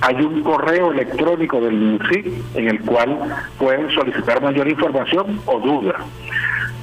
[0.00, 3.18] hay un correo electrónico del MINSI en el cual
[3.58, 5.96] pueden solicitar mayor información o dudas.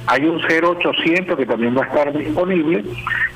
[0.08, 2.84] Hay un 0800 que también va a estar disponible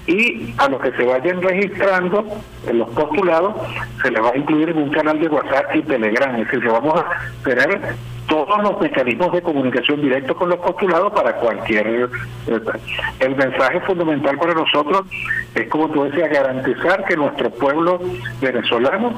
[0.07, 2.24] y a los que se vayan registrando
[2.66, 3.55] en los postulados
[4.02, 6.69] se les va a incluir en un canal de WhatsApp y Telegram, es decir, que
[6.69, 7.07] vamos a
[7.43, 7.94] tener
[8.28, 12.09] todos los mecanismos de comunicación directo con los postulados para cualquier...
[13.19, 15.02] El mensaje fundamental para nosotros
[15.55, 18.01] es, como tú decías, garantizar que nuestro pueblo
[18.40, 19.15] venezolano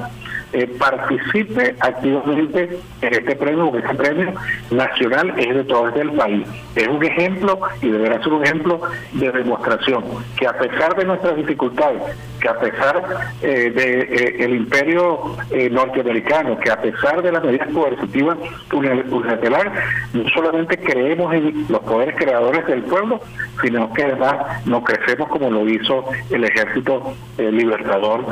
[0.53, 4.33] eh, participe activamente en este premio, porque este premio
[4.71, 6.47] nacional es de todo el país.
[6.75, 8.81] Es un ejemplo y deberá ser un ejemplo
[9.13, 10.03] de demostración
[10.37, 12.01] que a pesar de nuestras dificultades,
[12.39, 13.01] que a pesar
[13.41, 18.37] del de, eh, el imperio eh, norteamericano, que a pesar de las medidas coercitivas
[18.71, 19.73] unilaterales,
[20.13, 23.19] no solamente creemos en los poderes creadores del pueblo,
[23.61, 28.25] sino que además nos crecemos como lo hizo el ejército eh, libertador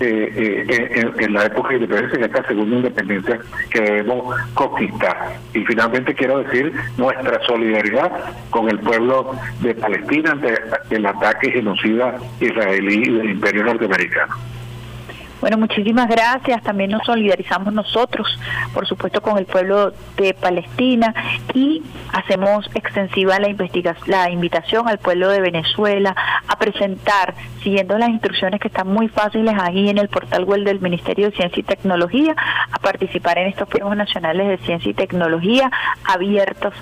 [0.00, 3.40] eh, eh, en la época de independencia, en esta segunda independencia
[3.70, 5.36] que debemos conquistar.
[5.54, 8.10] Y finalmente quiero decir nuestra solidaridad
[8.50, 10.54] con el pueblo de Palestina ante
[10.90, 14.34] el ataque genocida israelí del imperio norteamericano.
[15.40, 16.62] Bueno, muchísimas gracias.
[16.64, 18.26] También nos solidarizamos nosotros,
[18.74, 21.14] por supuesto, con el pueblo de Palestina
[21.54, 21.82] y
[22.12, 23.54] hacemos extensiva la,
[24.06, 26.14] la invitación al pueblo de Venezuela
[26.48, 30.80] a presentar, siguiendo las instrucciones que están muy fáciles ahí en el portal web del
[30.80, 32.34] Ministerio de Ciencia y Tecnología,
[32.72, 35.70] a participar en estos premios nacionales de ciencia y tecnología
[36.04, 36.74] abiertos.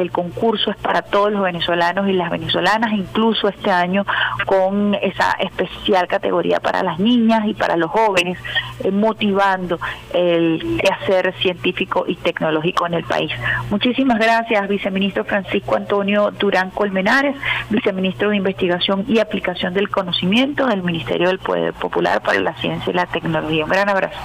[0.00, 4.04] El concurso es para todos los venezolanos y las venezolanas, incluso este año
[4.44, 8.36] con esa especial categoría para las niñas y para los jóvenes
[8.82, 9.78] eh, motivando
[10.12, 13.30] el quehacer científico y tecnológico en el país.
[13.70, 17.36] Muchísimas gracias, viceministro Francisco Antonio Durán Colmenares,
[17.70, 22.90] viceministro de Investigación y Aplicación del Conocimiento del Ministerio del Poder Popular para la Ciencia
[22.90, 23.64] y la Tecnología.
[23.64, 24.18] Un gran abrazo.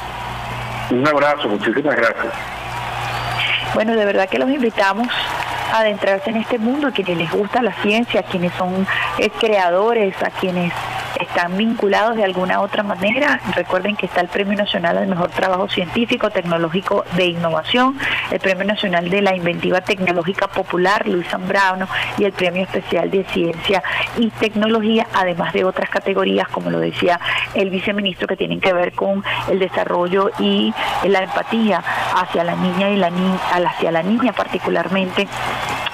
[0.89, 2.33] Un abrazo, muchísimas gracias.
[3.75, 5.07] Bueno, de verdad que los invitamos
[5.73, 8.87] adentrarse en este mundo, a quienes les gusta la ciencia, a quienes son
[9.17, 10.73] eh, creadores, a quienes
[11.19, 13.39] están vinculados de alguna otra manera.
[13.55, 17.97] Recuerden que está el Premio Nacional al Mejor Trabajo Científico, Tecnológico de Innovación,
[18.31, 21.87] el Premio Nacional de la Inventiva Tecnológica Popular, Luis Zambrano,
[22.17, 23.83] y el Premio Especial de Ciencia
[24.17, 27.19] y Tecnología, además de otras categorías, como lo decía
[27.53, 30.73] el viceministro, que tienen que ver con el desarrollo y
[31.03, 31.83] la empatía
[32.15, 35.27] hacia la niña y la niña, hacia la niña particularmente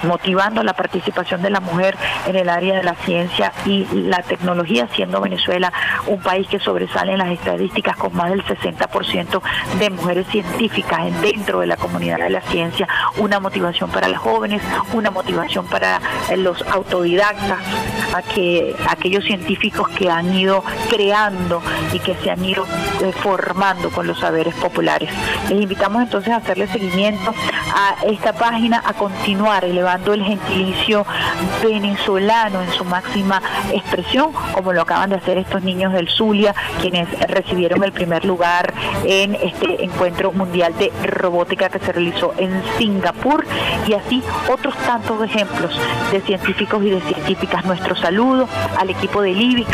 [0.02, 4.88] motivando la participación de la mujer en el área de la ciencia y la tecnología,
[4.94, 5.72] siendo Venezuela
[6.06, 9.40] un país que sobresale en las estadísticas con más del 60%
[9.78, 12.88] de mujeres científicas dentro de la comunidad de la ciencia,
[13.18, 14.62] una motivación para las jóvenes,
[14.92, 16.00] una motivación para
[16.36, 17.58] los autodidactas,
[18.14, 21.62] a que aquellos científicos que han ido creando
[21.92, 22.64] y que se han ido
[23.02, 25.10] eh, formando con los saberes populares.
[25.48, 27.34] Les invitamos entonces a hacerle seguimiento
[27.74, 31.06] a esta página, a continuar elevando el gentilicio
[31.62, 33.42] venezolano en su máxima
[33.72, 38.72] expresión, como lo acaban de hacer estos niños del Zulia, quienes recibieron el primer lugar
[39.04, 43.44] en este encuentro mundial de robótica que se realizó en Singapur
[43.86, 44.22] y así
[44.52, 45.78] otros tantos ejemplos
[46.10, 47.64] de científicos y de científicas.
[47.64, 49.68] Nuestro saludo al equipo del IBIC,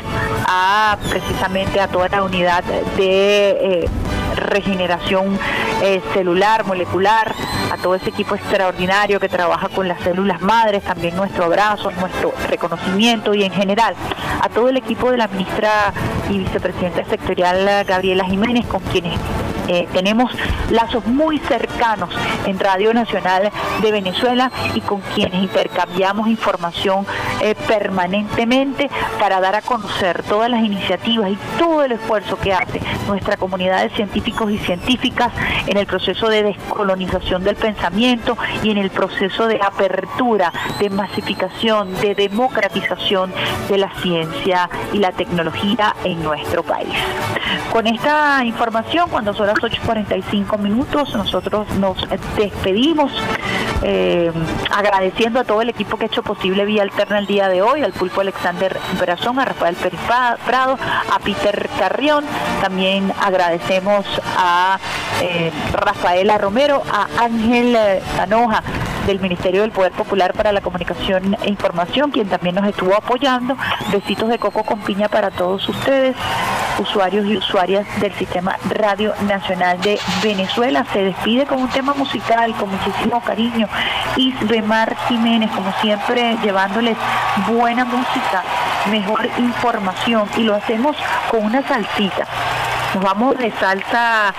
[0.46, 2.64] a precisamente a toda la unidad
[2.96, 3.88] de eh,
[4.34, 5.38] regeneración
[5.82, 7.34] eh, celular, molecular,
[7.70, 12.32] a todo ese equipo extraordinario que trabaja con las células madres, también nuestro abrazo, nuestro
[12.48, 13.94] reconocimiento y en general
[14.40, 15.92] a todo el equipo de la ministra
[16.28, 19.18] y vicepresidenta sectorial Gabriela Jiménez, con quienes
[19.68, 20.32] eh, tenemos
[20.70, 22.10] lazos muy cercanos
[22.46, 27.06] en Radio Nacional de Venezuela y con quienes intercambiamos información
[27.40, 32.80] eh, permanentemente para dar a conocer todas las iniciativas y todo el esfuerzo que hace
[33.06, 35.32] nuestra comunidad de científicos y científicas
[35.66, 41.94] en el proceso de descolonización del pensamiento y en el proceso de apertura, de masificación,
[42.00, 43.32] de democratización
[43.68, 46.94] de la ciencia y la tecnología en nuestro país.
[47.72, 51.96] Con esta información, cuando son las 8.45 minutos, nosotros nos
[52.36, 53.12] despedimos
[53.82, 54.32] eh,
[54.70, 57.82] agradeciendo a todo el equipo que ha hecho posible Vía Alterna el día de hoy,
[57.82, 60.00] al Pulpo Alexander Brazón, a Rafael Pérez
[60.46, 60.78] Prado,
[61.12, 62.24] a Peter Carrión,
[62.60, 64.06] también agradecemos
[64.36, 64.78] a
[65.20, 67.76] eh, Rafaela Romero, a Ángel
[68.16, 68.62] Zanoja,
[69.06, 73.56] del Ministerio del Poder Popular para la Comunicación e Información, quien también nos estuvo apoyando.
[73.90, 76.16] Besitos de coco con piña para todos ustedes,
[76.78, 80.84] usuarios y usuarias del Sistema Radio Nacional de Venezuela.
[80.92, 83.68] Se despide con un tema musical con muchísimo cariño.
[84.16, 86.96] Isbemar Jiménez, como siempre, llevándoles
[87.48, 88.42] buena música,
[88.90, 90.96] mejor información y lo hacemos
[91.30, 92.26] con una salsita.
[92.94, 94.34] Nos vamos de salsa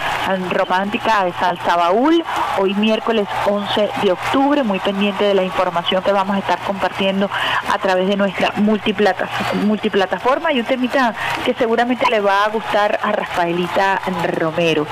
[0.51, 2.23] romántica, de salsa baúl,
[2.59, 7.30] hoy miércoles 11 de octubre, muy pendiente de la información que vamos a estar compartiendo
[7.71, 13.11] a través de nuestra multiplataforma y un temita que seguramente le va a gustar a
[13.11, 14.01] Rafaelita
[14.38, 14.85] Romero.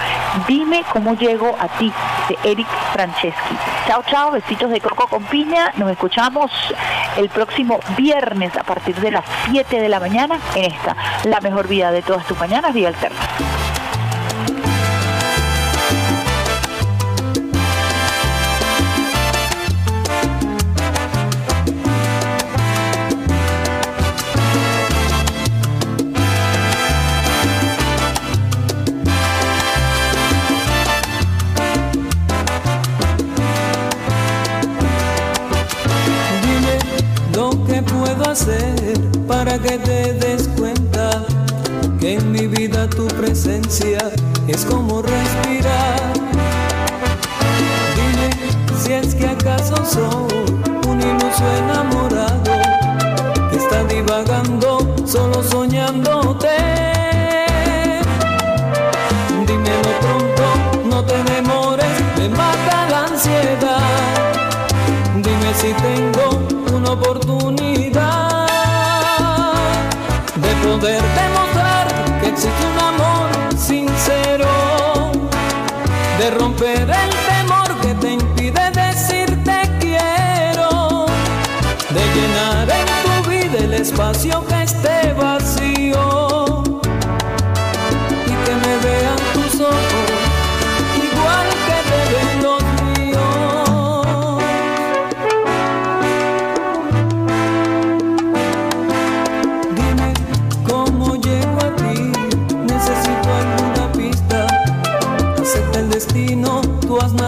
[0.48, 1.94] Dime cómo llego a ti,
[2.30, 3.58] de Eric Franceschi.
[3.88, 5.72] Chao, chao, besitos de coco con piña.
[5.78, 6.52] Nos escuchamos
[7.18, 11.68] el próximo viernes a partir de las 7 de la mañana en esta, la mejor
[11.68, 13.20] vida de todas tus mañanas, Vía Alterna.
[39.28, 41.26] para que te des cuenta
[42.00, 44.00] que en mi vida tu presencia
[44.48, 46.14] es como respirar?
[47.94, 48.30] Dime
[48.82, 50.56] si es que acaso soy
[50.88, 52.54] un iluso enamorado
[53.50, 56.48] que está divagando solo soñándote.
[59.46, 63.82] Dímelo pronto, no te demores, me mata la ansiedad.
[65.18, 66.40] Dime si tengo
[66.74, 67.91] una oportunidad
[70.82, 71.88] poder demostrar
[72.22, 74.48] que existe un amor sincero,
[76.18, 81.06] de romper el temor que te impide decirte quiero,
[81.96, 85.01] de llenar en tu vida el espacio que esté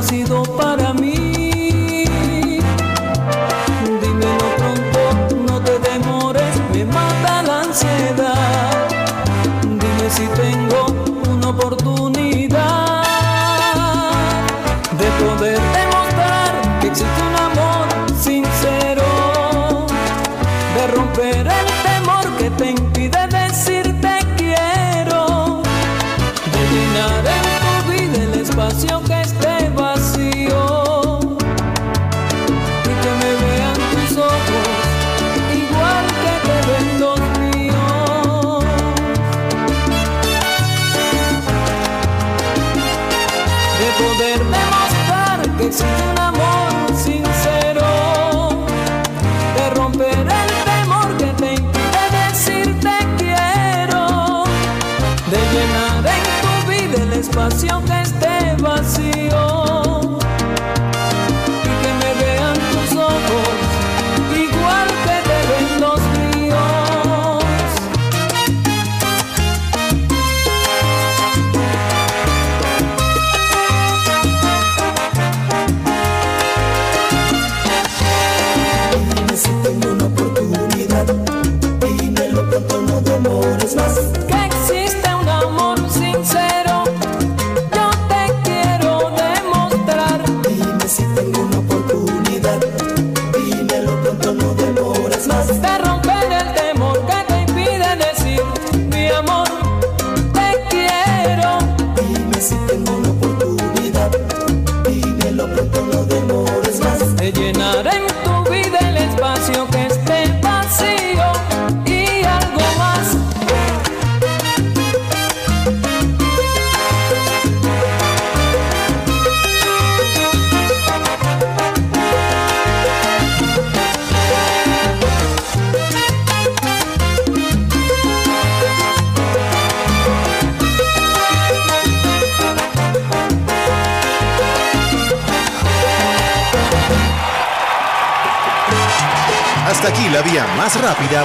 [0.03, 0.43] sido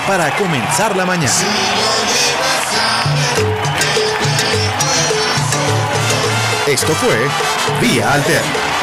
[0.06, 1.32] para comenzar la mañana.
[6.66, 7.28] Esto fue
[7.80, 8.77] Vía Alterna.